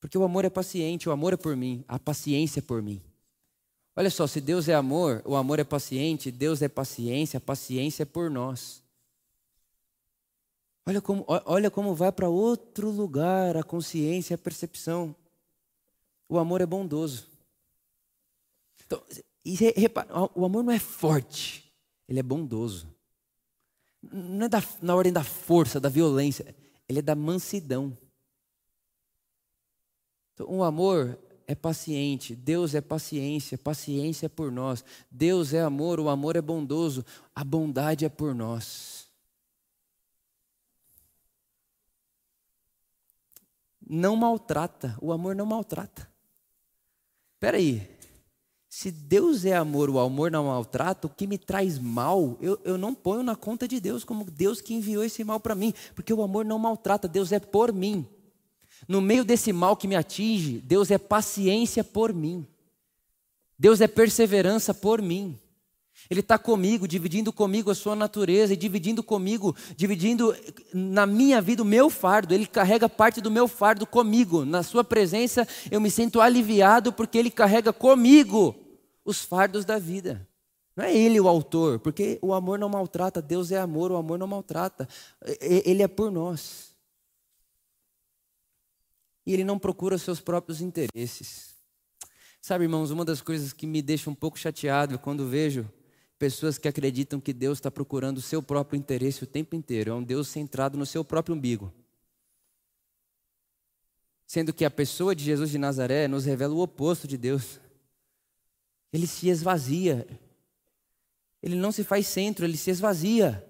Porque 0.00 0.16
o 0.16 0.24
amor 0.24 0.44
é 0.44 0.50
paciente, 0.50 1.08
o 1.08 1.12
amor 1.12 1.32
é 1.32 1.36
por 1.36 1.56
mim, 1.56 1.84
a 1.86 1.98
paciência 1.98 2.60
é 2.60 2.62
por 2.62 2.80
mim. 2.80 3.02
Olha 3.98 4.10
só, 4.10 4.28
se 4.28 4.40
Deus 4.40 4.68
é 4.68 4.74
amor, 4.74 5.20
o 5.24 5.34
amor 5.34 5.58
é 5.58 5.64
paciente, 5.64 6.30
Deus 6.30 6.62
é 6.62 6.68
paciência, 6.68 7.38
a 7.38 7.40
paciência 7.40 8.04
é 8.04 8.06
por 8.06 8.30
nós. 8.30 8.80
Olha 10.86 11.02
como, 11.02 11.24
olha 11.26 11.68
como 11.68 11.96
vai 11.96 12.12
para 12.12 12.28
outro 12.28 12.90
lugar 12.90 13.56
a 13.56 13.64
consciência, 13.64 14.36
a 14.36 14.38
percepção. 14.38 15.16
O 16.28 16.38
amor 16.38 16.60
é 16.60 16.66
bondoso. 16.66 17.26
Então, 18.86 19.02
repara, 19.74 20.08
o 20.32 20.44
amor 20.44 20.62
não 20.62 20.72
é 20.72 20.78
forte, 20.78 21.68
ele 22.08 22.20
é 22.20 22.22
bondoso. 22.22 22.86
Não 24.00 24.46
é 24.46 24.48
da, 24.48 24.62
na 24.80 24.94
ordem 24.94 25.12
da 25.12 25.24
força, 25.24 25.80
da 25.80 25.88
violência, 25.88 26.54
ele 26.88 27.00
é 27.00 27.02
da 27.02 27.16
mansidão. 27.16 27.98
Então, 30.34 30.46
o 30.48 30.62
amor 30.62 31.18
é 31.48 31.54
paciente, 31.54 32.36
Deus 32.36 32.74
é 32.74 32.80
paciência, 32.82 33.56
paciência 33.56 34.26
é 34.26 34.28
por 34.28 34.52
nós. 34.52 34.84
Deus 35.10 35.54
é 35.54 35.62
amor, 35.62 35.98
o 35.98 36.10
amor 36.10 36.36
é 36.36 36.42
bondoso, 36.42 37.02
a 37.34 37.42
bondade 37.42 38.04
é 38.04 38.08
por 38.10 38.34
nós. 38.34 39.08
Não 43.80 44.14
maltrata, 44.14 44.94
o 45.00 45.10
amor 45.10 45.34
não 45.34 45.46
maltrata. 45.46 46.06
Espera 47.36 47.56
aí, 47.56 47.88
se 48.68 48.90
Deus 48.90 49.46
é 49.46 49.56
amor, 49.56 49.88
o 49.88 49.98
amor 49.98 50.30
não 50.30 50.44
maltrata, 50.44 51.06
o 51.06 51.10
que 51.10 51.26
me 51.26 51.38
traz 51.38 51.78
mal, 51.78 52.36
eu, 52.42 52.60
eu 52.62 52.76
não 52.76 52.94
ponho 52.94 53.22
na 53.22 53.34
conta 53.34 53.66
de 53.66 53.80
Deus 53.80 54.04
como 54.04 54.22
Deus 54.24 54.60
que 54.60 54.74
enviou 54.74 55.02
esse 55.02 55.24
mal 55.24 55.40
para 55.40 55.54
mim, 55.54 55.72
porque 55.94 56.12
o 56.12 56.22
amor 56.22 56.44
não 56.44 56.58
maltrata, 56.58 57.08
Deus 57.08 57.32
é 57.32 57.40
por 57.40 57.72
mim. 57.72 58.06
No 58.86 59.00
meio 59.00 59.24
desse 59.24 59.52
mal 59.52 59.76
que 59.76 59.88
me 59.88 59.96
atinge, 59.96 60.60
Deus 60.60 60.90
é 60.90 60.98
paciência 60.98 61.82
por 61.82 62.12
mim. 62.12 62.46
Deus 63.58 63.80
é 63.80 63.88
perseverança 63.88 64.72
por 64.72 65.02
mim. 65.02 65.38
Ele 66.08 66.20
está 66.20 66.38
comigo, 66.38 66.86
dividindo 66.86 67.32
comigo 67.32 67.70
a 67.70 67.74
sua 67.74 67.96
natureza 67.96 68.54
e 68.54 68.56
dividindo 68.56 69.02
comigo, 69.02 69.54
dividindo 69.76 70.34
na 70.72 71.04
minha 71.04 71.40
vida 71.42 71.62
o 71.62 71.66
meu 71.66 71.90
fardo. 71.90 72.32
Ele 72.32 72.46
carrega 72.46 72.88
parte 72.88 73.20
do 73.20 73.30
meu 73.30 73.48
fardo 73.48 73.84
comigo. 73.84 74.44
Na 74.44 74.62
sua 74.62 74.84
presença 74.84 75.46
eu 75.70 75.80
me 75.80 75.90
sinto 75.90 76.20
aliviado 76.20 76.92
porque 76.92 77.18
ele 77.18 77.30
carrega 77.30 77.72
comigo 77.72 78.54
os 79.04 79.22
fardos 79.22 79.64
da 79.64 79.78
vida. 79.78 80.26
Não 80.76 80.84
é 80.84 80.96
ele 80.96 81.20
o 81.20 81.26
autor, 81.26 81.80
porque 81.80 82.20
o 82.22 82.32
amor 82.32 82.56
não 82.56 82.68
maltrata, 82.68 83.20
Deus 83.20 83.50
é 83.50 83.58
amor, 83.58 83.90
o 83.90 83.96
amor 83.96 84.16
não 84.16 84.28
maltrata. 84.28 84.88
Ele 85.40 85.82
é 85.82 85.88
por 85.88 86.10
nós. 86.10 86.67
E 89.28 89.34
ele 89.34 89.44
não 89.44 89.58
procura 89.58 89.94
os 89.94 90.00
seus 90.00 90.22
próprios 90.22 90.62
interesses. 90.62 91.54
Sabe, 92.40 92.64
irmãos, 92.64 92.90
uma 92.90 93.04
das 93.04 93.20
coisas 93.20 93.52
que 93.52 93.66
me 93.66 93.82
deixa 93.82 94.08
um 94.08 94.14
pouco 94.14 94.38
chateado 94.38 94.94
é 94.94 94.96
quando 94.96 95.28
vejo 95.28 95.70
pessoas 96.18 96.56
que 96.56 96.66
acreditam 96.66 97.20
que 97.20 97.34
Deus 97.34 97.58
está 97.58 97.70
procurando 97.70 98.16
o 98.16 98.22
seu 98.22 98.42
próprio 98.42 98.78
interesse 98.78 99.22
o 99.22 99.26
tempo 99.26 99.54
inteiro. 99.54 99.90
É 99.90 99.94
um 99.94 100.02
Deus 100.02 100.28
centrado 100.28 100.78
no 100.78 100.86
seu 100.86 101.04
próprio 101.04 101.36
umbigo. 101.36 101.70
Sendo 104.26 104.50
que 104.50 104.64
a 104.64 104.70
pessoa 104.70 105.14
de 105.14 105.24
Jesus 105.24 105.50
de 105.50 105.58
Nazaré 105.58 106.08
nos 106.08 106.24
revela 106.24 106.54
o 106.54 106.62
oposto 106.62 107.06
de 107.06 107.18
Deus. 107.18 107.60
Ele 108.90 109.06
se 109.06 109.28
esvazia. 109.28 110.08
Ele 111.42 111.56
não 111.56 111.70
se 111.70 111.84
faz 111.84 112.06
centro, 112.06 112.46
ele 112.46 112.56
se 112.56 112.70
esvazia. 112.70 113.46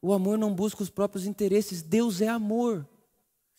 O 0.00 0.12
amor 0.12 0.38
não 0.38 0.54
busca 0.54 0.84
os 0.84 0.88
próprios 0.88 1.26
interesses. 1.26 1.82
Deus 1.82 2.20
é 2.20 2.28
amor. 2.28 2.86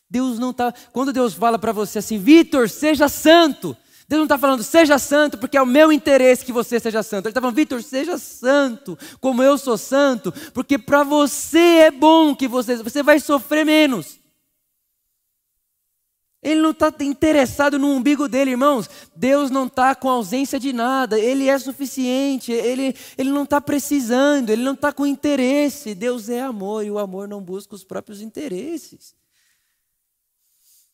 Deus 0.10 0.40
não 0.40 0.52
está. 0.52 0.74
Quando 0.92 1.14
Deus 1.14 1.34
fala 1.34 1.60
para 1.60 1.72
você 1.72 2.00
assim, 2.00 2.18
Vitor, 2.18 2.70
seja 2.70 3.08
santo. 3.08 3.78
Deus 4.08 4.22
não 4.22 4.26
está 4.26 4.40
falando, 4.40 4.64
seja 4.64 4.98
santo, 4.98 5.38
porque 5.38 5.56
é 5.56 5.62
o 5.62 5.68
meu 5.68 5.92
interesse 5.92 6.44
que 6.44 6.52
você 6.52 6.80
seja 6.80 7.04
santo. 7.04 7.28
Ele 7.28 7.30
está 7.30 7.40
falando, 7.40 7.56
Vitor, 7.56 7.84
seja 7.84 8.18
santo, 8.18 8.98
como 9.22 9.44
eu 9.44 9.56
sou 9.56 9.78
santo, 9.78 10.34
porque 10.52 10.80
para 10.80 11.04
você 11.04 11.60
é 11.60 11.92
bom 11.92 12.36
que 12.36 12.48
você, 12.48 12.78
você 12.78 13.04
vai 13.04 13.20
sofrer 13.20 13.64
menos. 13.64 14.18
Ele 16.42 16.62
não 16.62 16.72
está 16.72 16.92
interessado 17.02 17.78
no 17.78 17.88
umbigo 17.88 18.28
dele, 18.28 18.52
irmãos. 18.52 18.90
Deus 19.16 19.52
não 19.52 19.68
está 19.68 19.94
com 19.94 20.10
ausência 20.10 20.58
de 20.58 20.72
nada. 20.72 21.20
Ele 21.20 21.50
é 21.50 21.60
suficiente. 21.60 22.52
Ele, 22.52 22.96
ele 23.18 23.30
não 23.30 23.44
está 23.44 23.60
precisando. 23.60 24.50
Ele 24.50 24.64
não 24.64 24.74
está 24.74 24.94
com 24.94 25.06
interesse. 25.06 25.94
Deus 25.94 26.30
é 26.30 26.40
amor 26.40 26.86
e 26.86 26.92
o 26.92 26.98
amor 26.98 27.28
não 27.28 27.42
busca 27.42 27.76
os 27.76 27.84
próprios 27.84 28.22
interesses. 28.22 29.19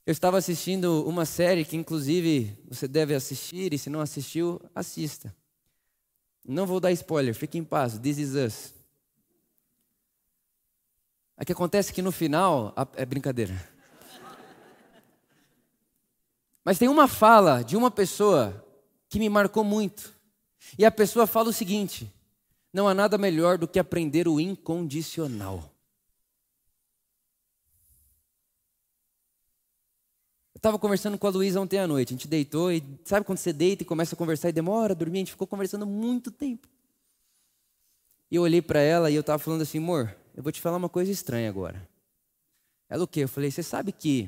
Eu 0.05 0.11
estava 0.11 0.37
assistindo 0.37 1.03
uma 1.07 1.25
série 1.25 1.65
que, 1.65 1.75
inclusive, 1.75 2.55
você 2.69 2.87
deve 2.87 3.15
assistir, 3.15 3.73
e 3.73 3.77
se 3.77 3.89
não 3.89 3.99
assistiu, 3.99 4.61
assista. 4.75 5.35
Não 6.47 6.67
vou 6.67 6.79
dar 6.79 6.91
spoiler, 6.91 7.33
fique 7.33 7.57
em 7.57 7.63
paz. 7.63 7.97
This 7.97 8.19
is 8.19 8.35
us. 8.35 8.73
O 11.35 11.43
que 11.43 11.51
acontece 11.51 11.91
é 11.91 11.93
que 11.93 12.03
no 12.03 12.11
final. 12.11 12.73
É 12.95 13.03
brincadeira. 13.03 13.59
Mas 16.63 16.77
tem 16.77 16.87
uma 16.87 17.07
fala 17.07 17.63
de 17.63 17.75
uma 17.75 17.89
pessoa 17.89 18.63
que 19.09 19.17
me 19.17 19.27
marcou 19.27 19.63
muito. 19.63 20.13
E 20.77 20.85
a 20.85 20.91
pessoa 20.91 21.25
fala 21.25 21.49
o 21.49 21.53
seguinte: 21.53 22.13
não 22.71 22.87
há 22.87 22.93
nada 22.93 23.17
melhor 23.17 23.57
do 23.57 23.67
que 23.67 23.79
aprender 23.79 24.27
o 24.27 24.39
incondicional. 24.39 25.74
Estava 30.65 30.79
conversando 30.79 31.15
com 31.15 31.27
a 31.27 31.29
Luísa 31.29 31.61
ontem 31.61 31.77
à 31.77 31.85
noite. 31.85 32.09
A 32.09 32.15
gente 32.15 32.27
deitou 32.27 32.71
e 32.71 32.83
sabe 33.03 33.23
quando 33.23 33.37
você 33.37 33.53
deita 33.53 33.83
e 33.83 33.85
começa 33.85 34.15
a 34.15 34.17
conversar 34.17 34.49
e 34.49 34.51
demora 34.51 34.93
a 34.93 34.95
dormir? 34.95 35.19
A 35.19 35.21
gente 35.21 35.31
ficou 35.31 35.45
conversando 35.45 35.85
muito 35.85 36.31
tempo. 36.31 36.67
E 38.31 38.35
eu 38.35 38.41
olhei 38.41 38.63
para 38.63 38.79
ela 38.79 39.11
e 39.11 39.15
eu 39.15 39.21
estava 39.21 39.37
falando 39.37 39.61
assim, 39.61 39.77
amor, 39.77 40.17
eu 40.35 40.41
vou 40.41 40.51
te 40.51 40.59
falar 40.59 40.77
uma 40.77 40.89
coisa 40.89 41.11
estranha 41.11 41.47
agora. 41.47 41.87
Ela 42.89 43.03
o 43.03 43.07
quê? 43.07 43.21
Eu 43.21 43.27
falei, 43.27 43.51
você 43.51 43.61
sabe 43.61 43.91
que 43.91 44.27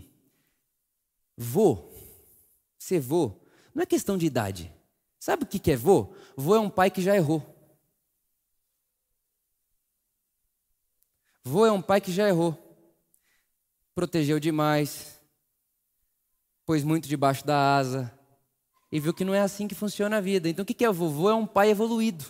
vô, 1.36 1.90
ser 2.78 3.00
vô, 3.00 3.32
não 3.74 3.82
é 3.82 3.86
questão 3.88 4.16
de 4.16 4.28
idade. 4.28 4.72
Sabe 5.20 5.44
o 5.44 5.48
que 5.48 5.72
é 5.72 5.76
vô? 5.76 6.14
Vô 6.36 6.54
é 6.54 6.60
um 6.60 6.70
pai 6.70 6.92
que 6.92 7.02
já 7.02 7.16
errou. 7.16 7.44
Vô 11.44 11.66
é 11.66 11.72
um 11.72 11.82
pai 11.82 12.00
que 12.00 12.12
já 12.12 12.28
errou. 12.28 12.56
Protegeu 13.96 14.40
demais, 14.40 15.17
pôs 16.68 16.84
muito 16.84 17.08
debaixo 17.08 17.48
da 17.48 17.78
asa 17.78 18.14
e 18.92 19.00
viu 19.00 19.14
que 19.14 19.24
não 19.24 19.34
é 19.34 19.40
assim 19.40 19.70
que 19.70 19.74
funciona 19.74 20.18
a 20.18 20.22
vida. 20.22 20.50
Então 20.50 20.64
o 20.64 20.66
que 20.66 20.84
é 20.84 20.90
o 20.90 20.94
vovô? 20.94 21.30
É 21.30 21.34
um 21.34 21.48
pai 21.48 21.70
evoluído. 21.70 22.26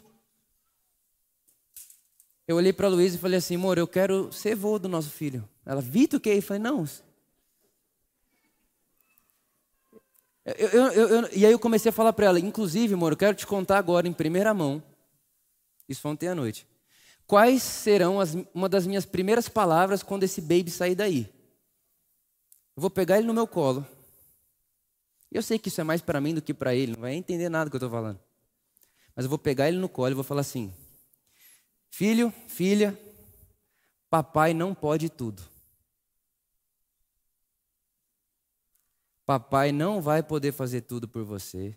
Eu 2.47 2.55
olhei 2.55 2.71
para 2.71 2.85
a 2.85 2.89
Luísa 2.89 3.17
e 3.17 3.19
falei 3.19 3.39
assim, 3.39 3.55
amor, 3.55 3.79
eu 3.79 3.87
quero 3.87 4.31
ser 4.31 4.55
vô 4.55 4.77
do 4.77 4.87
nosso 4.87 5.09
filho. 5.09 5.49
Ela, 5.65 5.81
Vitor, 5.81 6.19
o 6.19 6.21
que? 6.21 6.29
Eu 6.29 6.41
falei, 6.43 6.61
não. 6.61 6.87
Eu, 10.45 10.69
eu, 10.69 10.91
eu, 10.91 11.29
e 11.33 11.43
aí 11.45 11.51
eu 11.51 11.59
comecei 11.59 11.89
a 11.89 11.93
falar 11.93 12.13
para 12.13 12.27
ela, 12.27 12.39
inclusive, 12.39 12.93
amor, 12.93 13.13
eu 13.13 13.17
quero 13.17 13.35
te 13.35 13.45
contar 13.45 13.79
agora 13.79 14.07
em 14.07 14.13
primeira 14.13 14.53
mão, 14.53 14.81
isso 15.89 16.07
ontem 16.07 16.29
à 16.29 16.35
noite, 16.35 16.65
quais 17.25 17.61
serão 17.61 18.17
as, 18.21 18.33
uma 18.53 18.69
das 18.69 18.87
minhas 18.87 19.05
primeiras 19.05 19.49
palavras 19.49 20.01
quando 20.01 20.23
esse 20.23 20.39
baby 20.39 20.71
sair 20.71 20.95
daí. 20.95 21.29
Eu 22.77 22.81
vou 22.81 22.89
pegar 22.89 23.17
ele 23.17 23.27
no 23.27 23.33
meu 23.33 23.45
colo, 23.45 23.85
eu 25.37 25.43
sei 25.43 25.59
que 25.59 25.69
isso 25.69 25.81
é 25.81 25.83
mais 25.83 26.01
para 26.01 26.19
mim 26.19 26.33
do 26.33 26.41
que 26.41 26.53
para 26.53 26.75
ele, 26.75 26.93
não 26.93 27.01
vai 27.01 27.13
entender 27.13 27.49
nada 27.49 27.69
que 27.69 27.75
eu 27.75 27.79
estou 27.79 27.89
falando. 27.89 28.19
Mas 29.15 29.25
eu 29.25 29.29
vou 29.29 29.39
pegar 29.39 29.67
ele 29.67 29.77
no 29.77 29.89
colo 29.89 30.11
e 30.11 30.13
vou 30.13 30.23
falar 30.23 30.41
assim: 30.41 30.73
Filho, 31.89 32.33
filha, 32.47 32.99
papai 34.09 34.53
não 34.53 34.75
pode 34.75 35.09
tudo. 35.09 35.41
Papai 39.25 39.71
não 39.71 40.01
vai 40.01 40.23
poder 40.23 40.51
fazer 40.53 40.81
tudo 40.81 41.07
por 41.07 41.23
você. 41.23 41.75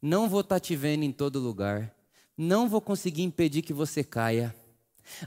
Não 0.00 0.28
vou 0.28 0.42
estar 0.42 0.56
tá 0.56 0.60
te 0.60 0.76
vendo 0.76 1.02
em 1.02 1.12
todo 1.12 1.40
lugar. 1.40 1.94
Não 2.36 2.68
vou 2.68 2.80
conseguir 2.80 3.22
impedir 3.22 3.62
que 3.62 3.72
você 3.72 4.04
caia. 4.04 4.54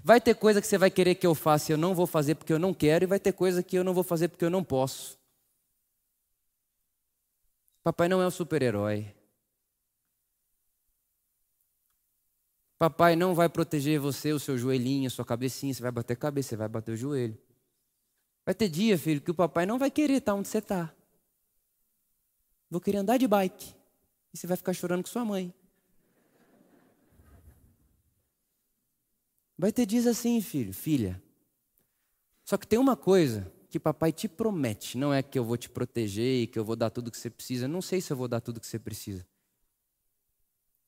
Vai 0.04 0.22
ter 0.22 0.36
coisa 0.36 0.62
que 0.62 0.68
você 0.68 0.78
vai 0.78 0.90
querer 0.90 1.16
que 1.16 1.28
eu 1.28 1.36
faça 1.36 1.72
e 1.72 1.74
eu 1.74 1.78
não 1.78 1.94
vou 1.94 2.08
fazer 2.08 2.36
porque 2.36 2.54
eu 2.54 2.60
não 2.60 2.74
quero, 2.74 3.04
e 3.04 3.08
vai 3.08 3.20
ter 3.20 3.34
coisa 3.34 3.62
que 3.62 3.78
eu 3.78 3.84
não 3.84 3.94
vou 3.94 4.04
fazer 4.04 4.30
porque 4.30 4.46
eu 4.46 4.50
não 4.50 4.64
posso. 4.64 5.20
Papai 7.84 8.08
não 8.08 8.22
é 8.22 8.28
um 8.28 8.32
super-herói. 8.32 9.14
Papai 12.80 13.16
não 13.16 13.36
vai 13.36 13.50
proteger 13.50 14.00
você, 14.00 14.32
o 14.32 14.40
seu 14.40 14.58
joelhinho, 14.58 15.08
a 15.08 15.10
sua 15.10 15.26
cabecinha. 15.26 15.74
Você 15.74 15.82
vai 15.82 15.92
bater 15.92 16.14
a 16.14 16.18
cabeça, 16.18 16.50
você 16.50 16.56
vai 16.56 16.68
bater 16.70 16.94
o 16.94 16.98
joelho. 16.98 17.38
Vai 18.46 18.56
ter 18.56 18.70
dia, 18.70 18.98
filho, 18.98 19.22
que 19.22 19.32
o 19.32 19.36
papai 19.36 19.66
não 19.66 19.78
vai 19.78 19.92
querer 19.92 20.16
estar 20.16 20.34
onde 20.34 20.48
você 20.48 20.58
está. 20.58 20.94
Vou 22.70 22.82
querer 22.82 22.98
andar 22.98 23.18
de 23.18 23.28
bike. 23.28 23.76
E 24.34 24.38
você 24.38 24.48
vai 24.48 24.58
ficar 24.58 24.74
chorando 24.74 25.04
com 25.04 25.10
sua 25.10 25.24
mãe. 25.24 25.54
Vai 29.58 29.72
ter 29.72 29.86
dias 29.86 30.08
assim, 30.08 30.42
filho, 30.42 30.74
filha. 30.74 31.22
Só 32.44 32.58
que 32.58 32.68
tem 32.68 32.80
uma 32.80 32.98
coisa 32.98 33.52
que 33.74 33.80
papai 33.80 34.12
te 34.12 34.28
promete. 34.28 35.00
Não 35.00 35.12
é 35.12 35.24
que 35.24 35.40
eu 35.40 35.44
vou 35.44 35.58
te 35.58 35.68
proteger 35.68 36.44
e 36.44 36.46
que 36.46 36.60
eu 36.60 36.64
vou 36.64 36.76
dar 36.76 36.92
tudo 36.92 37.10
que 37.10 37.18
você 37.18 37.28
precisa. 37.28 37.68
Não 37.68 37.82
sei 37.82 38.00
se 38.02 38.14
eu 38.14 38.16
vou 38.16 38.28
dar 38.28 38.40
tudo 38.40 38.60
que 38.60 38.68
você 38.68 38.78
precisa. 38.78 39.26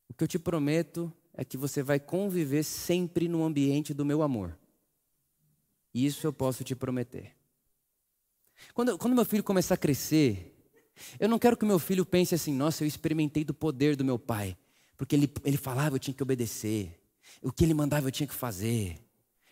O 0.08 0.14
que 0.14 0.24
eu 0.24 0.28
te 0.28 0.38
prometo 0.38 1.12
é 1.34 1.44
que 1.44 1.58
você 1.58 1.82
vai 1.82 2.00
conviver 2.00 2.62
sempre 2.62 3.28
no 3.28 3.44
ambiente 3.44 3.92
do 3.92 4.06
meu 4.06 4.22
amor. 4.22 4.56
Isso 5.96 6.28
eu 6.28 6.32
posso 6.32 6.64
te 6.64 6.76
prometer. 6.76 7.36
Quando, 8.72 9.00
quando 9.00 9.16
meu 9.16 9.26
filho 9.26 9.44
começar 9.44 9.74
a 9.74 9.78
crescer, 9.78 10.56
eu 11.20 11.28
não 11.28 11.40
quero 11.40 11.58
que 11.58 11.66
meu 11.66 11.80
filho 11.80 12.06
pense 12.06 12.36
assim: 12.36 12.54
nossa, 12.54 12.84
eu 12.84 12.88
experimentei 12.88 13.44
do 13.44 13.54
poder 13.56 13.96
do 13.96 14.06
meu 14.06 14.20
pai. 14.20 14.56
Porque 14.96 15.16
ele, 15.16 15.34
ele 15.44 15.58
falava, 15.58 15.96
eu 15.96 16.00
tinha 16.00 16.14
que 16.14 16.22
obedecer. 16.22 17.02
O 17.42 17.52
que 17.52 17.64
ele 17.64 17.74
mandava, 17.74 18.10
eu 18.10 18.12
tinha 18.12 18.28
que 18.28 18.36
fazer. 18.36 19.04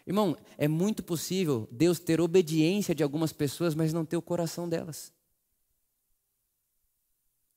Irmão, 0.05 0.35
é 0.57 0.67
muito 0.67 1.01
possível 1.01 1.67
Deus 1.71 1.99
ter 1.99 2.19
obediência 2.19 2.93
de 2.93 3.03
algumas 3.03 3.31
pessoas, 3.31 3.73
mas 3.73 3.93
não 3.93 4.03
ter 4.03 4.17
o 4.17 4.21
coração 4.21 4.67
delas. 4.67 5.13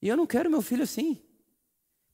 E 0.00 0.08
eu 0.08 0.16
não 0.16 0.26
quero 0.26 0.50
meu 0.50 0.62
filho 0.62 0.84
assim. 0.84 1.20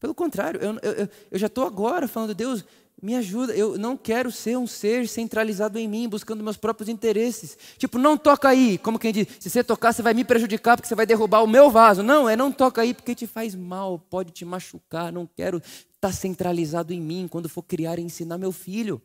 Pelo 0.00 0.14
contrário, 0.14 0.60
eu, 0.60 0.78
eu, 0.82 1.08
eu 1.30 1.38
já 1.38 1.46
estou 1.46 1.64
agora 1.64 2.08
falando, 2.08 2.34
Deus, 2.34 2.64
me 3.00 3.14
ajuda. 3.14 3.54
Eu 3.54 3.76
não 3.76 3.96
quero 3.96 4.30
ser 4.30 4.56
um 4.56 4.66
ser 4.66 5.06
centralizado 5.08 5.78
em 5.78 5.86
mim, 5.86 6.08
buscando 6.08 6.42
meus 6.42 6.56
próprios 6.56 6.88
interesses. 6.88 7.58
Tipo, 7.76 7.98
não 7.98 8.16
toca 8.16 8.48
aí. 8.48 8.78
Como 8.78 8.98
quem 8.98 9.12
diz, 9.12 9.26
se 9.38 9.50
você 9.50 9.62
tocar, 9.62 9.92
você 9.92 10.02
vai 10.02 10.14
me 10.14 10.24
prejudicar 10.24 10.76
porque 10.76 10.88
você 10.88 10.94
vai 10.94 11.04
derrubar 11.04 11.42
o 11.42 11.46
meu 11.46 11.70
vaso. 11.70 12.02
Não, 12.02 12.28
é 12.28 12.34
não 12.34 12.50
toca 12.50 12.80
aí 12.80 12.94
porque 12.94 13.14
te 13.14 13.26
faz 13.26 13.54
mal, 13.54 13.98
pode 13.98 14.30
te 14.30 14.44
machucar. 14.44 15.12
Não 15.12 15.26
quero 15.26 15.60
estar 15.94 16.12
centralizado 16.12 16.92
em 16.92 17.00
mim 17.00 17.28
quando 17.28 17.48
for 17.48 17.62
criar 17.62 17.98
e 17.98 18.02
ensinar 18.02 18.38
meu 18.38 18.52
filho. 18.52 19.02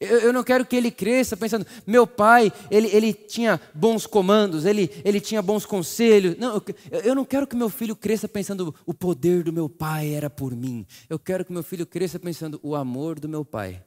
Eu, 0.00 0.20
eu, 0.20 0.32
não 0.32 0.44
quero 0.44 0.64
que 0.64 0.76
ele 0.76 0.92
cresça 0.92 1.36
pensando, 1.36 1.66
meu 1.84 2.06
pai, 2.06 2.52
ele, 2.70 2.86
ele 2.94 3.12
tinha 3.12 3.60
bons 3.74 4.06
comandos, 4.06 4.64
ele, 4.64 4.90
ele 5.04 5.20
tinha 5.20 5.42
bons 5.42 5.66
conselhos. 5.66 6.36
Não, 6.36 6.62
eu, 6.90 7.00
eu 7.00 7.14
não 7.16 7.24
quero 7.24 7.48
que 7.48 7.56
meu 7.56 7.68
filho 7.68 7.96
cresça 7.96 8.28
pensando, 8.28 8.72
o 8.86 8.94
poder 8.94 9.42
do 9.42 9.52
meu 9.52 9.68
pai 9.68 10.14
era 10.14 10.30
por 10.30 10.54
mim. 10.54 10.86
Eu 11.08 11.18
quero 11.18 11.44
que 11.44 11.52
meu 11.52 11.64
filho 11.64 11.84
cresça 11.84 12.16
pensando, 12.18 12.60
o 12.62 12.76
amor 12.76 13.18
do 13.18 13.28
meu 13.28 13.44
pai 13.44 13.84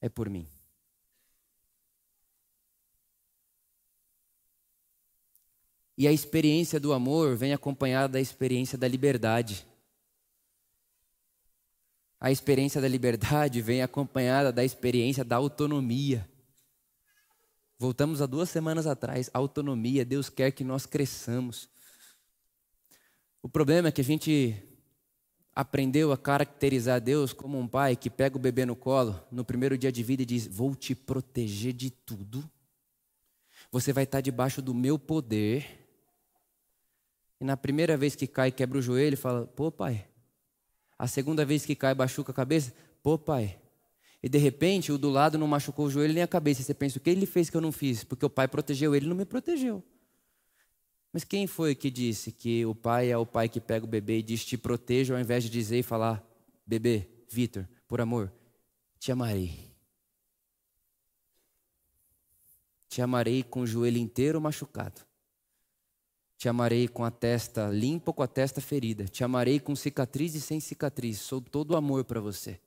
é 0.00 0.08
por 0.08 0.30
mim. 0.30 0.46
E 5.98 6.08
a 6.08 6.12
experiência 6.12 6.80
do 6.80 6.94
amor 6.94 7.36
vem 7.36 7.52
acompanhada 7.52 8.14
da 8.14 8.20
experiência 8.20 8.76
da 8.78 8.88
liberdade. 8.88 9.66
A 12.18 12.30
experiência 12.30 12.80
da 12.80 12.88
liberdade 12.88 13.60
vem 13.60 13.82
acompanhada 13.82 14.50
da 14.52 14.64
experiência 14.64 15.24
da 15.24 15.36
autonomia. 15.36 16.28
Voltamos 17.78 18.22
a 18.22 18.26
duas 18.26 18.48
semanas 18.48 18.86
atrás, 18.86 19.30
autonomia, 19.34 20.04
Deus 20.04 20.30
quer 20.30 20.50
que 20.50 20.64
nós 20.64 20.86
cresçamos. 20.86 21.68
O 23.42 23.48
problema 23.48 23.88
é 23.88 23.92
que 23.92 24.00
a 24.00 24.04
gente 24.04 24.56
aprendeu 25.54 26.10
a 26.10 26.16
caracterizar 26.16 27.00
Deus 27.00 27.34
como 27.34 27.58
um 27.58 27.68
pai 27.68 27.94
que 27.94 28.08
pega 28.08 28.36
o 28.36 28.40
bebê 28.40 28.64
no 28.64 28.74
colo 28.74 29.22
no 29.30 29.44
primeiro 29.44 29.76
dia 29.76 29.92
de 29.92 30.02
vida 30.02 30.22
e 30.22 30.26
diz: 30.26 30.46
Vou 30.46 30.74
te 30.74 30.94
proteger 30.94 31.74
de 31.74 31.90
tudo. 31.90 32.48
Você 33.70 33.92
vai 33.92 34.04
estar 34.04 34.22
debaixo 34.22 34.62
do 34.62 34.74
meu 34.74 34.98
poder. 34.98 35.86
E 37.38 37.44
na 37.44 37.56
primeira 37.56 37.96
vez 37.96 38.14
que 38.14 38.26
cai, 38.26 38.50
quebra 38.50 38.78
o 38.78 38.82
joelho, 38.82 39.18
fala: 39.18 39.46
Pô, 39.46 39.70
pai, 39.70 40.08
a 40.98 41.06
segunda 41.06 41.44
vez 41.44 41.66
que 41.66 41.74
cai, 41.74 41.94
machuca 41.94 42.32
a 42.32 42.34
cabeça. 42.34 42.72
Pô, 43.02 43.18
pai. 43.18 43.58
E 44.22 44.28
de 44.28 44.38
repente, 44.38 44.90
o 44.90 44.98
do 44.98 45.10
lado 45.10 45.38
não 45.38 45.46
machucou 45.46 45.86
o 45.86 45.90
joelho 45.90 46.14
nem 46.14 46.22
a 46.22 46.28
cabeça. 46.28 46.62
Você 46.62 46.74
pensa, 46.74 46.98
o 46.98 47.00
que 47.00 47.10
ele 47.10 47.26
fez 47.26 47.50
que 47.50 47.56
eu 47.56 47.60
não 47.60 47.70
fiz? 47.70 48.02
Porque 48.02 48.24
o 48.24 48.30
pai 48.30 48.48
protegeu 48.48 48.94
ele, 48.94 49.06
não 49.06 49.16
me 49.16 49.24
protegeu. 49.24 49.84
Mas 51.12 51.24
quem 51.24 51.46
foi 51.46 51.74
que 51.74 51.90
disse 51.90 52.32
que 52.32 52.66
o 52.66 52.74
pai 52.74 53.10
é 53.10 53.16
o 53.16 53.24
pai 53.24 53.48
que 53.48 53.60
pega 53.60 53.84
o 53.84 53.88
bebê 53.88 54.18
e 54.18 54.22
diz 54.22 54.44
te 54.44 54.56
proteja, 54.56 55.14
ao 55.14 55.20
invés 55.20 55.44
de 55.44 55.50
dizer 55.50 55.78
e 55.78 55.82
falar, 55.82 56.22
bebê, 56.66 57.08
Vitor, 57.30 57.66
por 57.86 58.00
amor, 58.00 58.32
te 58.98 59.12
amarei. 59.12 59.74
Te 62.88 63.02
amarei 63.02 63.42
com 63.42 63.60
o 63.60 63.66
joelho 63.66 63.98
inteiro 63.98 64.40
machucado. 64.40 65.02
Te 66.36 66.48
amarei 66.48 66.86
com 66.86 67.04
a 67.04 67.10
testa 67.10 67.68
limpa 67.68 68.10
ou 68.10 68.14
com 68.14 68.22
a 68.22 68.28
testa 68.28 68.60
ferida. 68.60 69.06
Te 69.06 69.24
amarei 69.24 69.58
com 69.58 69.74
cicatriz 69.74 70.34
e 70.34 70.40
sem 70.40 70.60
cicatriz. 70.60 71.18
Sou 71.20 71.40
todo 71.40 71.76
amor 71.76 72.04
para 72.04 72.20
você. 72.20 72.60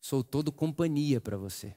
Sou 0.00 0.24
todo 0.24 0.50
companhia 0.50 1.20
para 1.20 1.36
você. 1.36 1.74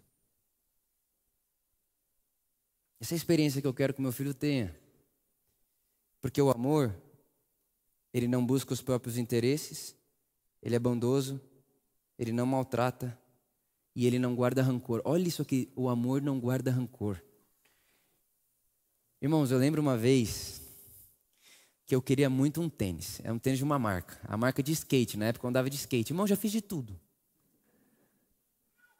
Essa 2.99 3.13
é 3.13 3.15
a 3.15 3.17
experiência 3.17 3.61
que 3.61 3.67
eu 3.67 3.73
quero 3.73 3.93
que 3.93 4.01
meu 4.01 4.11
filho 4.11 4.33
tenha. 4.33 4.75
Porque 6.21 6.41
o 6.41 6.51
amor, 6.51 6.93
ele 8.13 8.27
não 8.27 8.45
busca 8.45 8.73
os 8.73 8.81
próprios 8.81 9.17
interesses, 9.17 9.95
ele 10.61 10.75
é 10.75 10.79
bondoso, 10.79 11.39
ele 12.17 12.33
não 12.33 12.45
maltrata 12.45 13.17
e 13.95 14.05
ele 14.05 14.19
não 14.19 14.35
guarda 14.35 14.61
rancor. 14.61 15.01
Olha 15.05 15.27
isso 15.27 15.41
aqui, 15.41 15.71
o 15.75 15.87
amor 15.87 16.21
não 16.21 16.39
guarda 16.39 16.71
rancor. 16.71 17.21
Irmãos, 19.21 19.51
eu 19.51 19.57
lembro 19.57 19.81
uma 19.81 19.97
vez 19.97 20.61
que 21.85 21.93
eu 21.93 22.01
queria 22.01 22.29
muito 22.29 22.61
um 22.61 22.69
tênis. 22.69 23.19
É 23.21 23.31
um 23.33 23.37
tênis 23.37 23.57
de 23.57 23.65
uma 23.65 23.77
marca. 23.77 24.17
A 24.23 24.37
marca 24.37 24.63
de 24.63 24.71
skate, 24.71 25.17
na 25.17 25.25
época 25.25 25.45
eu 25.45 25.49
andava 25.49 25.69
de 25.69 25.75
skate. 25.75 26.13
Irmão, 26.13 26.25
já 26.25 26.37
fiz 26.37 26.51
de 26.51 26.61
tudo. 26.61 26.97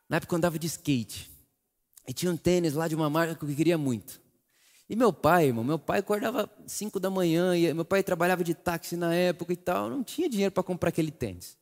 Na 0.10 0.18
época 0.18 0.34
eu 0.34 0.38
andava 0.38 0.60
de 0.60 0.68
skate. 0.68 1.32
E 2.06 2.12
tinha 2.12 2.30
um 2.32 2.36
tênis 2.36 2.74
lá 2.74 2.88
de 2.88 2.96
uma 2.96 3.10
marca 3.10 3.34
que 3.34 3.46
eu 3.46 3.56
queria 3.56 3.78
muito. 3.78 4.20
E 4.90 4.96
meu 4.96 5.14
pai, 5.14 5.46
irmão, 5.46 5.64
meu 5.64 5.78
pai 5.80 6.00
acordava 6.00 6.50
5 6.66 7.00
da 7.00 7.12
manhã, 7.12 7.56
e 7.56 7.72
meu 7.74 7.86
pai 7.86 8.02
trabalhava 8.02 8.44
de 8.44 8.56
táxi 8.56 8.98
na 8.98 9.14
época 9.14 9.54
e 9.54 9.56
tal, 9.56 9.88
não 9.88 10.04
tinha 10.04 10.28
dinheiro 10.28 10.52
para 10.52 10.64
comprar 10.64 10.90
aquele 10.90 11.12
tênis. 11.12 11.56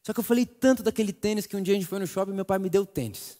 Só 0.00 0.12
que 0.12 0.20
eu 0.20 0.24
falei 0.24 0.46
tanto 0.46 0.82
daquele 0.82 1.12
tênis 1.12 1.44
que 1.44 1.56
um 1.56 1.62
dia 1.62 1.74
a 1.74 1.76
gente 1.76 1.88
foi 1.88 1.98
no 1.98 2.06
shopping 2.06 2.30
e 2.30 2.34
meu 2.34 2.44
pai 2.44 2.60
me 2.60 2.70
deu 2.70 2.82
o 2.82 2.86
tênis. 2.86 3.39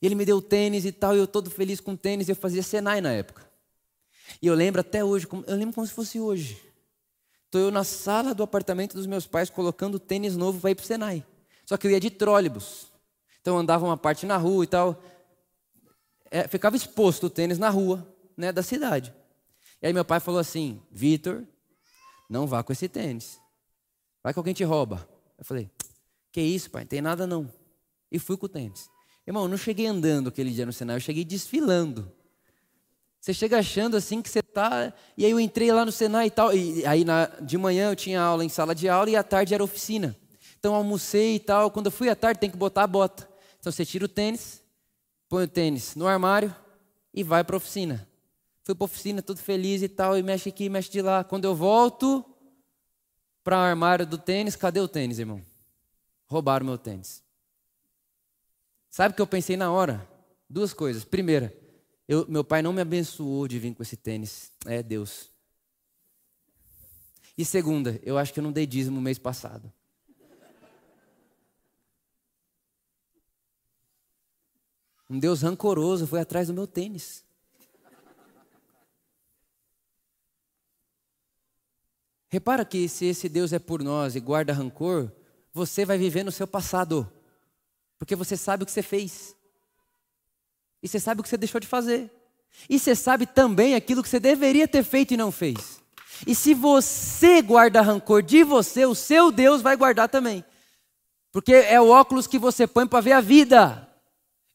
E 0.00 0.06
ele 0.06 0.14
me 0.14 0.24
deu 0.24 0.40
tênis 0.40 0.84
e 0.84 0.92
tal, 0.92 1.14
e 1.14 1.18
eu 1.18 1.26
todo 1.26 1.50
feliz 1.50 1.80
com 1.80 1.96
tênis, 1.96 2.28
eu 2.28 2.36
fazia 2.36 2.62
Senai 2.62 3.00
na 3.00 3.12
época. 3.12 3.50
E 4.40 4.46
eu 4.46 4.54
lembro 4.54 4.80
até 4.80 5.04
hoje, 5.04 5.26
eu 5.46 5.56
lembro 5.56 5.74
como 5.74 5.86
se 5.86 5.92
fosse 5.92 6.18
hoje. 6.18 6.60
Estou 7.46 7.60
eu 7.60 7.70
na 7.70 7.84
sala 7.84 8.34
do 8.34 8.42
apartamento 8.42 8.94
dos 8.94 9.06
meus 9.06 9.26
pais 9.26 9.50
colocando 9.50 9.98
tênis 9.98 10.36
novo 10.36 10.60
para 10.60 10.70
ir 10.70 10.74
para 10.74 10.84
o 10.84 10.86
Senai. 10.86 11.24
Só 11.66 11.76
que 11.76 11.86
eu 11.86 11.90
ia 11.90 12.00
de 12.00 12.10
trólebus. 12.10 12.90
Então 13.40 13.54
eu 13.54 13.60
andava 13.60 13.84
uma 13.84 13.96
parte 13.96 14.24
na 14.24 14.36
rua 14.36 14.64
e 14.64 14.66
tal. 14.66 15.02
É, 16.30 16.48
ficava 16.48 16.76
exposto 16.76 17.26
o 17.26 17.30
tênis 17.30 17.58
na 17.58 17.68
rua 17.68 18.06
né, 18.36 18.52
da 18.52 18.62
cidade. 18.62 19.12
E 19.82 19.86
aí 19.86 19.92
meu 19.92 20.04
pai 20.04 20.18
falou 20.18 20.40
assim: 20.40 20.80
Vitor, 20.90 21.44
não 22.28 22.46
vá 22.46 22.62
com 22.62 22.72
esse 22.72 22.88
tênis. 22.88 23.38
Vai 24.22 24.32
que 24.32 24.38
alguém 24.38 24.54
te 24.54 24.64
rouba. 24.64 25.06
Eu 25.36 25.44
falei: 25.44 25.70
Que 26.30 26.40
isso, 26.40 26.70
pai? 26.70 26.84
Não 26.84 26.88
tem 26.88 27.02
nada 27.02 27.26
não. 27.26 27.52
E 28.10 28.18
fui 28.18 28.36
com 28.36 28.46
o 28.46 28.48
tênis. 28.48 28.88
Irmão, 29.26 29.44
eu 29.44 29.48
não 29.48 29.56
cheguei 29.56 29.86
andando 29.86 30.28
aquele 30.28 30.50
dia 30.50 30.66
no 30.66 30.72
Senai, 30.72 30.96
eu 30.96 31.00
cheguei 31.00 31.24
desfilando. 31.24 32.10
Você 33.22 33.32
chega 33.32 33.60
achando 33.60 33.96
assim 33.96 34.20
que 34.20 34.28
você 34.28 34.40
está. 34.40 34.92
E 35.16 35.24
aí 35.24 35.30
eu 35.30 35.38
entrei 35.38 35.70
lá 35.70 35.84
no 35.84 35.92
Senai 35.92 36.26
e 36.26 36.30
tal. 36.30 36.52
E 36.52 36.84
aí 36.84 37.04
na, 37.04 37.26
de 37.40 37.56
manhã 37.56 37.90
eu 37.90 37.96
tinha 37.96 38.20
aula 38.20 38.44
em 38.44 38.48
sala 38.48 38.74
de 38.74 38.88
aula 38.88 39.08
e 39.08 39.14
à 39.14 39.22
tarde 39.22 39.54
era 39.54 39.62
oficina. 39.62 40.16
Então 40.58 40.74
almocei 40.74 41.36
e 41.36 41.38
tal. 41.38 41.70
Quando 41.70 41.86
eu 41.86 41.92
fui 41.92 42.08
à 42.08 42.16
tarde 42.16 42.40
tem 42.40 42.50
que 42.50 42.56
botar 42.56 42.82
a 42.82 42.86
bota. 42.86 43.28
Então 43.60 43.70
você 43.70 43.86
tira 43.86 44.06
o 44.06 44.08
tênis, 44.08 44.60
põe 45.28 45.44
o 45.44 45.48
tênis 45.48 45.94
no 45.94 46.08
armário 46.08 46.52
e 47.14 47.22
vai 47.22 47.44
para 47.44 47.54
a 47.54 47.58
oficina. 47.58 48.08
Fui 48.64 48.74
para 48.74 48.84
a 48.84 48.86
oficina 48.86 49.22
todo 49.22 49.38
feliz 49.38 49.82
e 49.82 49.88
tal. 49.88 50.18
E 50.18 50.22
mexe 50.24 50.48
aqui, 50.48 50.68
mexe 50.68 50.90
de 50.90 51.00
lá. 51.00 51.22
Quando 51.22 51.44
eu 51.44 51.54
volto 51.54 52.24
para 53.44 53.56
o 53.56 53.60
armário 53.60 54.04
do 54.04 54.18
tênis, 54.18 54.56
cadê 54.56 54.80
o 54.80 54.88
tênis, 54.88 55.20
irmão? 55.20 55.40
Roubaram 56.26 56.66
meu 56.66 56.76
tênis. 56.76 57.22
Sabe 58.92 59.14
o 59.14 59.16
que 59.16 59.22
eu 59.22 59.26
pensei 59.26 59.56
na 59.56 59.72
hora? 59.72 60.06
Duas 60.46 60.74
coisas. 60.74 61.02
Primeira, 61.02 61.50
eu, 62.06 62.26
meu 62.28 62.44
pai 62.44 62.60
não 62.60 62.74
me 62.74 62.82
abençoou 62.82 63.48
de 63.48 63.58
vir 63.58 63.74
com 63.74 63.82
esse 63.82 63.96
tênis. 63.96 64.52
É 64.66 64.82
Deus. 64.82 65.30
E 67.36 67.42
segunda, 67.42 67.98
eu 68.02 68.18
acho 68.18 68.34
que 68.34 68.38
eu 68.38 68.44
não 68.44 68.52
dei 68.52 68.66
dízimo 68.66 69.00
mês 69.00 69.18
passado. 69.18 69.72
Um 75.08 75.18
Deus 75.18 75.40
rancoroso 75.40 76.06
foi 76.06 76.20
atrás 76.20 76.48
do 76.48 76.54
meu 76.54 76.66
tênis. 76.66 77.24
Repara 82.28 82.62
que 82.62 82.86
se 82.90 83.06
esse 83.06 83.26
Deus 83.26 83.54
é 83.54 83.58
por 83.58 83.82
nós 83.82 84.14
e 84.14 84.20
guarda 84.20 84.52
rancor, 84.52 85.10
você 85.50 85.86
vai 85.86 85.96
viver 85.96 86.24
no 86.24 86.30
seu 86.30 86.46
passado. 86.46 87.10
Porque 88.02 88.16
você 88.16 88.36
sabe 88.36 88.64
o 88.64 88.66
que 88.66 88.72
você 88.72 88.82
fez. 88.82 89.36
E 90.82 90.88
você 90.88 90.98
sabe 90.98 91.20
o 91.20 91.22
que 91.22 91.30
você 91.30 91.36
deixou 91.36 91.60
de 91.60 91.68
fazer. 91.68 92.10
E 92.68 92.76
você 92.76 92.96
sabe 92.96 93.26
também 93.26 93.76
aquilo 93.76 94.02
que 94.02 94.08
você 94.08 94.18
deveria 94.18 94.66
ter 94.66 94.82
feito 94.82 95.14
e 95.14 95.16
não 95.16 95.30
fez. 95.30 95.80
E 96.26 96.34
se 96.34 96.52
você 96.52 97.40
guarda 97.40 97.80
rancor 97.80 98.20
de 98.20 98.42
você, 98.42 98.84
o 98.84 98.92
seu 98.92 99.30
Deus 99.30 99.62
vai 99.62 99.76
guardar 99.76 100.08
também. 100.08 100.44
Porque 101.30 101.54
é 101.54 101.80
o 101.80 101.90
óculos 101.90 102.26
que 102.26 102.40
você 102.40 102.66
põe 102.66 102.88
para 102.88 103.00
ver 103.00 103.12
a 103.12 103.20
vida. 103.20 103.88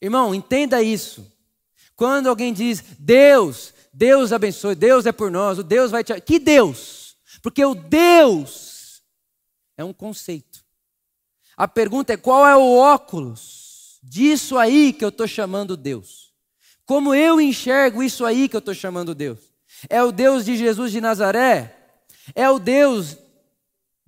Irmão, 0.02 0.36
entenda 0.36 0.84
isso. 0.84 1.26
Quando 1.96 2.28
alguém 2.28 2.52
diz, 2.52 2.84
Deus, 3.00 3.74
Deus 3.94 4.34
abençoe, 4.34 4.76
Deus 4.76 5.06
é 5.06 5.14
por 5.14 5.32
nós, 5.32 5.58
o 5.58 5.64
Deus 5.64 5.90
vai 5.90 6.04
te. 6.04 6.20
Que 6.20 6.38
Deus? 6.38 7.16
Porque 7.42 7.64
o 7.64 7.74
Deus 7.74 9.02
é 9.78 9.86
um 9.86 9.94
conceito. 9.94 10.57
A 11.58 11.68
pergunta 11.68 12.14
é: 12.14 12.18
qual 12.18 12.48
é 12.48 12.56
o 12.56 12.78
óculos 12.78 14.00
disso 14.04 14.58
aí 14.58 14.94
que 14.94 15.04
eu 15.04 15.10
estou 15.10 15.28
chamando 15.28 15.76
Deus? 15.76 16.32
Como 16.86 17.14
eu 17.14 17.42
enxergo 17.42 18.04
isso 18.04 18.24
aí 18.24 18.48
que 18.48 18.56
eu 18.56 18.60
estou 18.60 18.74
chamando 18.74 19.16
Deus? 19.16 19.40
É 19.90 20.02
o 20.02 20.12
Deus 20.12 20.46
de 20.46 20.56
Jesus 20.56 20.92
de 20.92 21.02
Nazaré? 21.02 21.76
É 22.36 22.50
o 22.50 22.60
Deus 22.60 23.18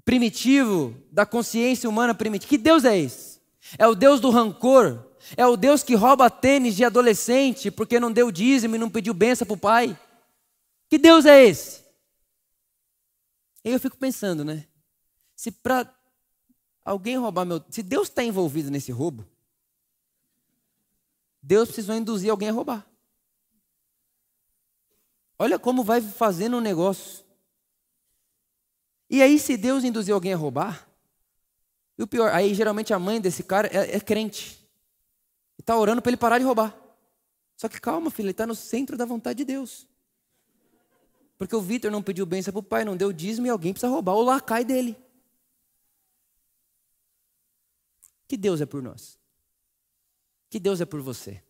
primitivo, 0.06 0.96
da 1.12 1.26
consciência 1.26 1.90
humana 1.90 2.16
primitiva? 2.16 2.50
Que 2.50 2.58
Deus 2.58 2.86
é 2.86 2.98
esse? 2.98 3.42
É 3.78 3.88
o 3.88 3.96
Deus 3.96 4.20
do 4.20 4.30
rancor? 4.30 5.06
É 5.36 5.46
o 5.46 5.58
Deus 5.58 5.84
que 5.84 5.96
rouba 5.96 6.30
tênis 6.30 6.76
de 6.76 6.86
adolescente 6.86 7.70
porque 7.70 8.00
não 8.00 8.12
deu 8.12 8.32
dízimo 8.32 8.76
e 8.76 8.80
não 8.80 8.90
pediu 8.90 9.14
benção 9.14 9.46
para 9.46 9.54
o 9.54 9.58
pai? 9.58 10.00
Que 10.90 10.98
Deus 10.98 11.26
é 11.26 11.44
esse? 11.46 11.84
E 13.64 13.72
eu 13.72 13.80
fico 13.80 13.98
pensando, 13.98 14.44
né? 14.44 14.66
Se 15.36 15.52
para 15.52 15.88
alguém 16.90 17.18
roubar 17.18 17.46
meu. 17.46 17.64
Se 17.70 17.84
Deus 17.84 18.08
está 18.08 18.24
envolvido 18.24 18.72
nesse 18.72 18.92
roubo, 18.92 19.26
Deus 21.42 21.68
precisou 21.68 21.96
induzir 21.96 22.32
alguém 22.32 22.50
a 22.50 22.52
roubar. 22.52 22.86
Olha 25.38 25.58
como 25.58 25.84
vai 25.84 26.02
fazendo 26.02 26.58
um 26.58 26.62
negócio. 26.62 27.24
E 29.10 29.22
aí, 29.22 29.40
se 29.40 29.56
Deus 29.56 29.84
induziu 29.84 30.16
alguém 30.16 30.34
a 30.34 30.38
roubar, 30.38 30.88
e 31.98 32.04
o 32.04 32.08
pior, 32.08 32.32
aí 32.34 32.54
geralmente 32.54 32.94
a 32.94 33.00
mãe 33.00 33.22
desse 33.22 33.44
cara 33.44 33.68
é, 33.68 33.96
é 33.96 34.00
crente. 34.00 34.60
está 35.58 35.78
orando 35.78 36.02
para 36.02 36.10
ele 36.10 36.18
parar 36.18 36.40
de 36.40 36.46
roubar. 36.46 36.76
Só 37.56 37.68
que 37.68 37.80
calma, 37.80 38.10
filho, 38.10 38.28
ele 38.28 38.32
está 38.32 38.48
no 38.48 38.56
centro 38.56 38.98
da 38.98 39.06
vontade 39.06 39.38
de 39.38 39.46
Deus. 39.46 39.88
Porque 41.38 41.56
o 41.56 41.62
Vitor 41.62 41.92
não 41.92 42.02
pediu 42.02 42.26
bênção 42.26 42.52
para 42.52 42.60
o 42.60 42.64
pai, 42.64 42.84
não 42.84 42.98
deu 42.98 43.14
dízimo 43.14 43.48
e 43.48 43.50
alguém 43.50 43.74
precisa 43.74 43.92
roubar 43.92 44.14
o 44.14 44.24
lacai 44.24 44.64
dele. 44.64 44.98
Que 48.30 48.38
Deus 48.38 48.62
é 48.62 48.66
por 48.68 48.84
nós? 48.84 49.18
Que 50.52 50.60
Deus 50.60 50.80
é 50.80 50.86
por 50.86 51.02
você? 51.02 51.44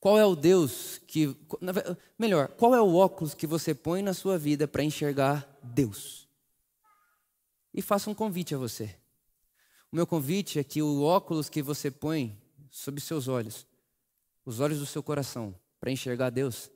Qual 0.00 0.18
é 0.18 0.26
o 0.26 0.34
Deus 0.34 0.98
que. 1.06 1.36
Melhor, 2.18 2.48
qual 2.48 2.74
é 2.74 2.82
o 2.82 2.96
óculos 2.96 3.32
que 3.32 3.46
você 3.46 3.72
põe 3.72 4.02
na 4.02 4.12
sua 4.12 4.36
vida 4.36 4.66
para 4.66 4.82
enxergar 4.82 5.48
Deus? 5.62 6.28
E 7.72 7.80
faça 7.80 8.10
um 8.10 8.14
convite 8.14 8.56
a 8.56 8.58
você. 8.58 8.96
O 9.92 9.94
meu 9.96 10.04
convite 10.06 10.58
é 10.58 10.64
que 10.64 10.82
o 10.82 11.02
óculos 11.04 11.48
que 11.48 11.62
você 11.62 11.92
põe 11.92 12.36
sob 12.68 13.00
seus 13.00 13.28
olhos, 13.28 13.64
os 14.44 14.58
olhos 14.58 14.80
do 14.80 14.86
seu 14.86 15.02
coração, 15.02 15.54
para 15.78 15.92
enxergar 15.92 16.30
Deus, 16.30 16.72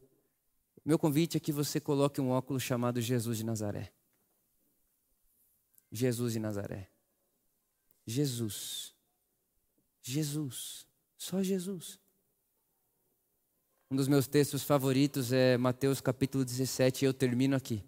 meu 0.85 0.97
convite 0.97 1.37
é 1.37 1.41
que 1.41 1.53
você 1.53 1.81
coloque 1.81 2.21
um 2.21 2.31
óculos 2.31 2.63
chamado 2.63 3.01
Jesus 3.01 3.39
de 3.39 3.45
Nazaré. 3.45 3.93
Jesus 5.91 6.35
de 6.35 6.39
Nazaré. 6.39 6.92
Jesus. 8.07 8.95
Jesus. 10.03 10.87
Só 11.17 11.43
Jesus. 11.43 12.01
Um 13.91 13.97
dos 13.97 14.09
meus 14.09 14.27
textos 14.27 14.63
favoritos 14.63 15.33
é 15.33 15.57
Mateus 15.57 16.01
capítulo 16.01 16.45
17, 16.45 17.05
e 17.05 17.07
eu 17.07 17.13
termino 17.13 17.55
aqui. 17.55 17.85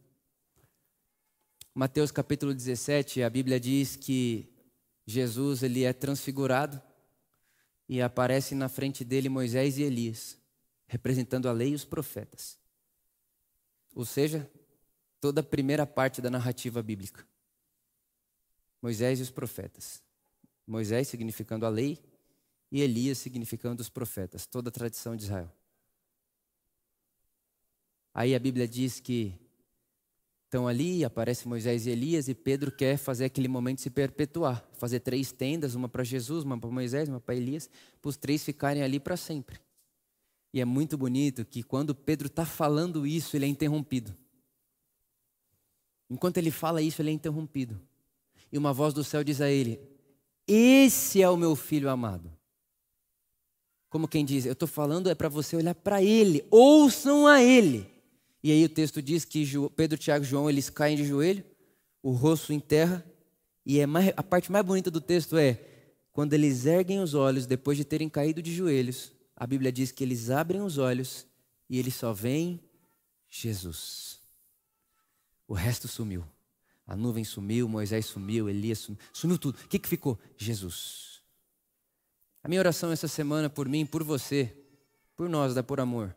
Mateus 1.74 2.10
capítulo 2.10 2.54
17, 2.54 3.22
a 3.22 3.30
Bíblia 3.30 3.58
diz 3.58 3.96
que 3.96 4.52
Jesus 5.06 5.62
ele 5.62 5.82
é 5.82 5.92
transfigurado 5.92 6.80
e 7.88 8.00
aparece 8.00 8.54
na 8.54 8.68
frente 8.68 9.04
dele 9.04 9.28
Moisés 9.28 9.78
e 9.78 9.82
Elias, 9.82 10.38
representando 10.86 11.48
a 11.48 11.52
lei 11.52 11.70
e 11.70 11.74
os 11.74 11.84
profetas. 11.84 12.58
Ou 13.94 14.04
seja, 14.04 14.48
toda 15.20 15.40
a 15.40 15.44
primeira 15.44 15.86
parte 15.86 16.20
da 16.20 16.30
narrativa 16.30 16.82
bíblica. 16.82 17.26
Moisés 18.84 19.18
e 19.18 19.22
os 19.22 19.30
profetas. 19.30 20.02
Moisés 20.66 21.08
significando 21.08 21.64
a 21.64 21.70
lei 21.70 21.98
e 22.70 22.82
Elias 22.82 23.16
significando 23.16 23.80
os 23.80 23.88
profetas, 23.88 24.44
toda 24.44 24.68
a 24.68 24.70
tradição 24.70 25.16
de 25.16 25.22
Israel. 25.24 25.50
Aí 28.12 28.34
a 28.34 28.38
Bíblia 28.38 28.68
diz 28.68 29.00
que 29.00 29.40
estão 30.44 30.68
ali, 30.68 31.02
aparece 31.02 31.48
Moisés 31.48 31.86
e 31.86 31.90
Elias, 31.92 32.28
e 32.28 32.34
Pedro 32.34 32.70
quer 32.70 32.98
fazer 32.98 33.24
aquele 33.24 33.48
momento 33.48 33.80
se 33.80 33.88
perpetuar, 33.88 34.62
fazer 34.74 35.00
três 35.00 35.32
tendas, 35.32 35.74
uma 35.74 35.88
para 35.88 36.04
Jesus, 36.04 36.44
uma 36.44 36.58
para 36.60 36.68
Moisés, 36.68 37.08
uma 37.08 37.18
para 37.20 37.34
Elias, 37.34 37.70
para 38.02 38.10
os 38.10 38.18
três 38.18 38.44
ficarem 38.44 38.82
ali 38.82 39.00
para 39.00 39.16
sempre. 39.16 39.58
E 40.52 40.60
é 40.60 40.64
muito 40.66 40.98
bonito 40.98 41.42
que 41.42 41.62
quando 41.62 41.94
Pedro 41.94 42.26
está 42.26 42.44
falando 42.44 43.06
isso, 43.06 43.34
ele 43.34 43.46
é 43.46 43.48
interrompido. 43.48 44.14
Enquanto 46.10 46.36
ele 46.36 46.50
fala 46.50 46.82
isso, 46.82 47.00
ele 47.00 47.08
é 47.08 47.14
interrompido. 47.14 47.80
E 48.54 48.58
uma 48.58 48.72
voz 48.72 48.94
do 48.94 49.02
céu 49.02 49.24
diz 49.24 49.40
a 49.40 49.50
ele: 49.50 49.80
Esse 50.46 51.20
é 51.20 51.28
o 51.28 51.36
meu 51.36 51.56
filho 51.56 51.90
amado. 51.90 52.32
Como 53.90 54.06
quem 54.06 54.24
diz, 54.24 54.46
eu 54.46 54.52
estou 54.52 54.68
falando 54.68 55.10
é 55.10 55.14
para 55.14 55.28
você 55.28 55.56
olhar 55.56 55.74
para 55.74 56.00
ele, 56.00 56.46
ouçam 56.52 57.26
a 57.26 57.42
ele. 57.42 57.84
E 58.44 58.52
aí 58.52 58.64
o 58.64 58.68
texto 58.68 59.02
diz 59.02 59.24
que 59.24 59.44
Pedro, 59.74 59.98
Tiago 59.98 60.24
e 60.24 60.28
João, 60.28 60.48
eles 60.48 60.70
caem 60.70 60.96
de 60.96 61.04
joelho, 61.04 61.44
o 62.00 62.12
rosto 62.12 62.52
em 62.52 62.60
terra, 62.60 63.04
e 63.66 63.80
é 63.80 63.86
mais, 63.86 64.12
a 64.16 64.22
parte 64.22 64.52
mais 64.52 64.64
bonita 64.64 64.88
do 64.88 65.00
texto 65.00 65.36
é 65.36 65.60
quando 66.12 66.32
eles 66.32 66.64
erguem 66.64 67.00
os 67.00 67.12
olhos 67.12 67.46
depois 67.46 67.76
de 67.76 67.84
terem 67.84 68.08
caído 68.08 68.40
de 68.40 68.54
joelhos, 68.54 69.10
a 69.34 69.48
Bíblia 69.48 69.72
diz 69.72 69.90
que 69.90 70.04
eles 70.04 70.30
abrem 70.30 70.60
os 70.60 70.78
olhos 70.78 71.26
e 71.68 71.76
eles 71.76 71.96
só 71.96 72.12
veem 72.12 72.60
Jesus. 73.28 74.20
O 75.48 75.54
resto 75.54 75.88
sumiu. 75.88 76.24
A 76.86 76.94
nuvem 76.94 77.24
sumiu, 77.24 77.68
Moisés 77.68 78.06
sumiu, 78.06 78.48
Elias 78.48 78.78
sumiu, 78.80 79.00
sumiu 79.12 79.38
tudo. 79.38 79.56
O 79.56 79.68
que, 79.68 79.78
que 79.78 79.88
ficou? 79.88 80.18
Jesus. 80.36 81.22
A 82.42 82.48
minha 82.48 82.60
oração 82.60 82.92
essa 82.92 83.08
semana 83.08 83.48
por 83.48 83.66
mim, 83.68 83.86
por 83.86 84.02
você, 84.02 84.54
por 85.16 85.28
nós 85.28 85.54
da 85.54 85.62
Por 85.62 85.80
Amor, 85.80 86.14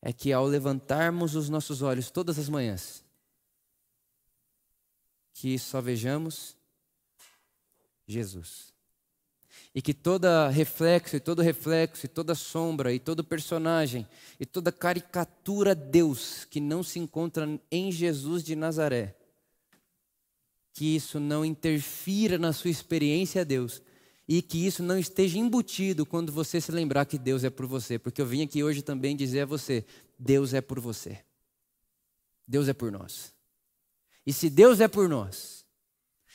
é 0.00 0.12
que 0.12 0.32
ao 0.32 0.46
levantarmos 0.46 1.34
os 1.34 1.50
nossos 1.50 1.82
olhos 1.82 2.10
todas 2.10 2.38
as 2.38 2.48
manhãs, 2.48 3.04
que 5.34 5.58
só 5.58 5.80
vejamos 5.80 6.56
Jesus. 8.06 8.72
E 9.74 9.80
que 9.80 9.94
toda 9.94 10.48
reflexo, 10.48 11.16
e 11.16 11.20
todo 11.20 11.42
reflexo, 11.42 12.06
e 12.06 12.08
toda 12.08 12.34
sombra, 12.34 12.92
e 12.92 12.98
todo 12.98 13.24
personagem, 13.24 14.06
e 14.40 14.46
toda 14.46 14.72
caricatura 14.72 15.74
Deus 15.74 16.44
que 16.44 16.60
não 16.60 16.82
se 16.82 16.98
encontra 16.98 17.48
em 17.70 17.92
Jesus 17.92 18.42
de 18.42 18.54
Nazaré, 18.54 19.16
que 20.72 20.96
isso 20.96 21.20
não 21.20 21.44
interfira 21.44 22.38
na 22.38 22.52
sua 22.52 22.70
experiência 22.70 23.42
a 23.42 23.44
Deus, 23.44 23.82
e 24.26 24.40
que 24.40 24.66
isso 24.66 24.82
não 24.82 24.98
esteja 24.98 25.38
embutido 25.38 26.06
quando 26.06 26.32
você 26.32 26.60
se 26.60 26.72
lembrar 26.72 27.04
que 27.04 27.18
Deus 27.18 27.44
é 27.44 27.50
por 27.50 27.66
você, 27.66 27.98
porque 27.98 28.22
eu 28.22 28.26
vim 28.26 28.42
aqui 28.42 28.62
hoje 28.62 28.80
também 28.80 29.16
dizer 29.16 29.40
a 29.40 29.46
você: 29.46 29.84
Deus 30.18 30.54
é 30.54 30.60
por 30.60 30.80
você. 30.80 31.18
Deus 32.46 32.68
é 32.68 32.72
por 32.72 32.90
nós. 32.90 33.32
E 34.26 34.32
se 34.32 34.48
Deus 34.48 34.80
é 34.80 34.88
por 34.88 35.08
nós, 35.08 35.64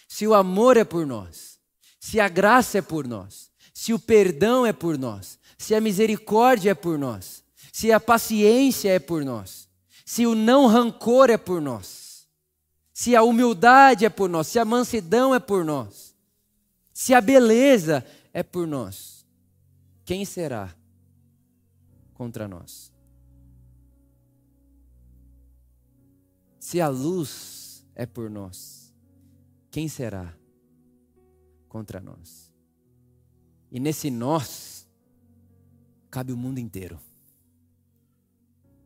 se 0.08 0.28
o 0.28 0.34
amor 0.34 0.78
é 0.78 0.84
por 0.84 1.06
nós, 1.06 1.60
se 2.00 2.19
a 2.19 2.28
graça 2.28 2.78
é 2.78 2.82
por 2.82 3.08
nós, 3.08 3.50
se 3.73 3.93
o 3.93 4.00
perdão 4.00 4.65
é 4.65 4.73
por 4.73 4.97
nós, 4.97 5.39
se 5.58 5.73
a 5.73 5.82
misericórdia 5.82 6.71
é 6.71 6.76
por 6.76 6.97
nós, 6.97 7.43
se 7.71 7.91
a 7.91 8.00
paciência 8.00 8.89
é 8.89 9.00
por 9.00 9.23
nós, 9.23 9.67
se 10.06 10.26
o 10.26 10.36
não 10.36 10.67
rancor 10.67 11.30
é 11.30 11.38
por 11.38 11.62
nós, 11.62 12.07
se 12.98 13.16
a 13.16 13.22
humildade 13.22 14.06
é 14.06 14.10
por 14.10 14.28
nós, 14.28 14.48
se 14.48 14.58
a 14.58 14.66
mansidão 14.66 15.36
é 15.36 15.40
por 15.40 15.64
nós, 15.64 16.16
se 16.92 17.14
a 17.14 17.22
beleza 17.22 18.04
é 18.34 18.42
por 18.42 18.66
nós, 18.66 19.24
quem 20.04 20.26
será 20.26 20.76
contra 22.16 22.48
nós? 22.48 22.92
Se 26.60 26.82
a 26.82 26.88
luz 26.88 27.86
é 27.94 28.08
por 28.08 28.32
nós, 28.32 28.92
quem 29.70 29.88
será 29.88 30.36
contra 31.70 32.02
nós. 32.02 32.52
E 33.72 33.80
nesse 33.80 34.10
nós 34.10 34.88
cabe 36.10 36.34
o 36.34 36.38
mundo 36.38 36.58
inteiro. 36.58 37.00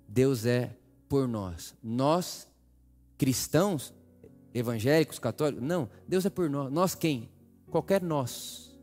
Deus 0.06 0.46
é 0.46 0.78
por 1.08 1.30
nós. 1.30 1.74
Nós, 1.82 2.46
cristãos, 3.18 3.94
evangélicos, 4.54 5.20
católicos, 5.20 5.64
não, 5.64 5.90
Deus 6.08 6.26
é 6.26 6.30
por 6.30 6.50
nós. 6.50 6.72
Nós 6.72 6.96
quem? 6.96 7.30
Qualquer 7.70 8.02
nós. 8.02 8.78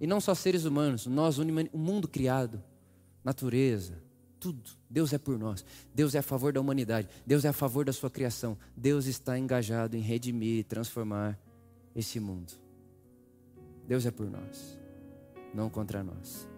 E 0.00 0.06
não 0.06 0.20
só 0.20 0.34
seres 0.34 0.64
humanos, 0.64 1.06
nós, 1.06 1.38
o 1.38 1.44
mundo 1.78 2.08
criado, 2.08 2.62
natureza, 3.22 4.02
tudo. 4.40 4.70
Deus 4.90 5.12
é 5.12 5.18
por 5.18 5.38
nós. 5.38 5.64
Deus 5.94 6.16
é 6.16 6.18
a 6.18 6.22
favor 6.22 6.52
da 6.52 6.60
humanidade. 6.60 7.08
Deus 7.24 7.44
é 7.44 7.48
a 7.48 7.52
favor 7.52 7.84
da 7.84 7.92
sua 7.92 8.10
criação. 8.10 8.58
Deus 8.76 9.06
está 9.06 9.38
engajado 9.38 9.96
em 9.96 10.00
redimir 10.00 10.58
e 10.58 10.64
transformar 10.64 11.38
esse 11.94 12.18
mundo. 12.18 12.52
Deus 13.86 14.04
é 14.04 14.10
por 14.10 14.28
nós, 14.28 14.76
não 15.54 15.70
contra 15.70 16.02
nós. 16.02 16.48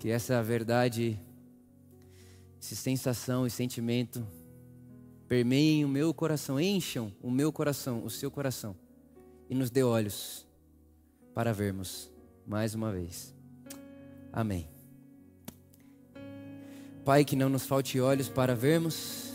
Que 0.00 0.10
essa 0.10 0.42
verdade, 0.42 1.20
essa 2.60 2.74
sensação 2.74 3.46
e 3.46 3.50
sentimento 3.50 4.26
permeiem 5.30 5.84
o 5.84 5.88
meu 5.88 6.12
coração, 6.12 6.58
encham 6.60 7.12
o 7.22 7.30
meu 7.30 7.52
coração, 7.52 8.04
o 8.04 8.10
seu 8.10 8.32
coração 8.32 8.74
e 9.48 9.54
nos 9.54 9.70
dê 9.70 9.80
olhos 9.80 10.44
para 11.32 11.52
vermos 11.52 12.10
mais 12.44 12.74
uma 12.74 12.90
vez. 12.90 13.32
Amém. 14.32 14.68
Pai, 17.04 17.24
que 17.24 17.36
não 17.36 17.48
nos 17.48 17.64
falte 17.64 18.00
olhos 18.00 18.28
para 18.28 18.56
vermos 18.56 19.32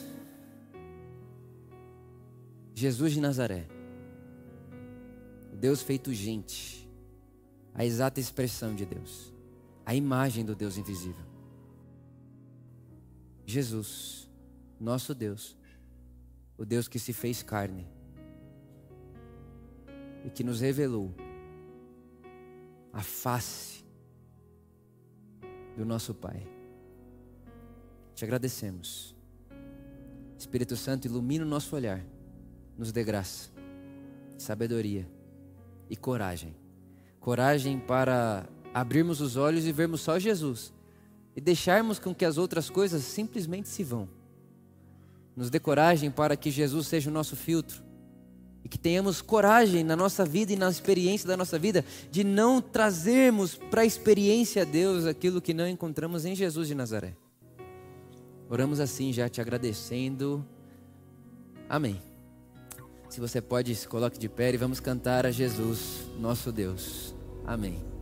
Jesus 2.74 3.14
de 3.14 3.22
Nazaré 3.22 3.66
Deus 5.54 5.82
feito 5.82 6.14
gente, 6.14 6.90
a 7.74 7.86
exata 7.86 8.20
expressão 8.20 8.76
de 8.76 8.86
Deus, 8.86 9.34
a 9.86 9.96
imagem 9.96 10.44
do 10.44 10.54
Deus 10.54 10.78
invisível. 10.78 11.26
Jesus, 13.46 14.30
nosso 14.78 15.16
Deus, 15.16 15.56
o 16.58 16.66
Deus 16.66 16.88
que 16.88 17.00
se 17.00 17.14
fez 17.14 17.44
carne 17.44 17.88
e 20.24 20.30
que 20.30 20.44
nos 20.44 20.62
revelou 20.62 21.14
a 22.92 23.02
face 23.02 23.84
do 25.76 25.86
nosso 25.86 26.14
Pai. 26.14 26.48
Te 28.14 28.24
agradecemos. 28.24 29.16
Espírito 30.38 30.76
Santo, 30.76 31.06
ilumina 31.06 31.46
o 31.46 31.48
nosso 31.48 31.76
olhar, 31.76 32.06
nos 32.78 32.92
dê 32.92 33.04
graça, 33.04 33.50
sabedoria 34.38 35.08
e 35.90 35.96
coragem 35.96 36.56
coragem 37.26 37.80
para 37.80 38.48
abrirmos 38.72 39.20
os 39.20 39.36
olhos 39.36 39.66
e 39.66 39.72
vermos 39.72 40.02
só 40.02 40.20
Jesus 40.20 40.72
e 41.36 41.42
deixarmos 41.42 41.98
com 41.98 42.14
que 42.14 42.24
as 42.24 42.38
outras 42.38 42.70
coisas 42.70 43.02
simplesmente 43.02 43.68
se 43.68 43.84
vão. 43.84 44.08
Nos 45.36 45.50
dê 45.50 45.60
coragem 45.60 46.10
para 46.10 46.38
que 46.38 46.50
Jesus 46.50 46.88
seja 46.88 47.10
o 47.10 47.14
nosso 47.14 47.36
filtro 47.36 47.84
e 48.64 48.70
que 48.70 48.80
tenhamos 48.80 49.22
coragem 49.22 49.84
na 49.84 49.96
nossa 49.96 50.26
vida 50.26 50.54
e 50.54 50.56
na 50.56 50.70
experiência 50.70 51.28
da 51.28 51.38
nossa 51.38 51.60
vida 51.60 51.86
de 52.10 52.24
não 52.24 52.60
trazermos 52.60 53.56
para 53.56 53.82
a 53.82 53.86
experiência 53.86 54.64
a 54.64 54.66
Deus 54.66 55.06
aquilo 55.06 55.42
que 55.42 55.54
não 55.54 55.68
encontramos 55.68 56.26
em 56.26 56.34
Jesus 56.34 56.68
de 56.68 56.74
Nazaré. 56.74 57.16
Oramos 58.50 58.80
assim, 58.80 59.14
já 59.14 59.30
te 59.30 59.40
agradecendo. 59.42 60.46
Amém. 61.70 62.02
Se 63.10 63.20
você 63.20 63.40
pode, 63.40 63.76
se 63.76 63.88
coloque 63.88 64.18
de 64.18 64.28
pé 64.28 64.54
e 64.54 64.58
vamos 64.58 64.80
cantar 64.80 65.26
a 65.26 65.32
Jesus, 65.32 66.02
nosso 66.20 66.52
Deus. 66.52 67.14
Amém. 67.46 67.95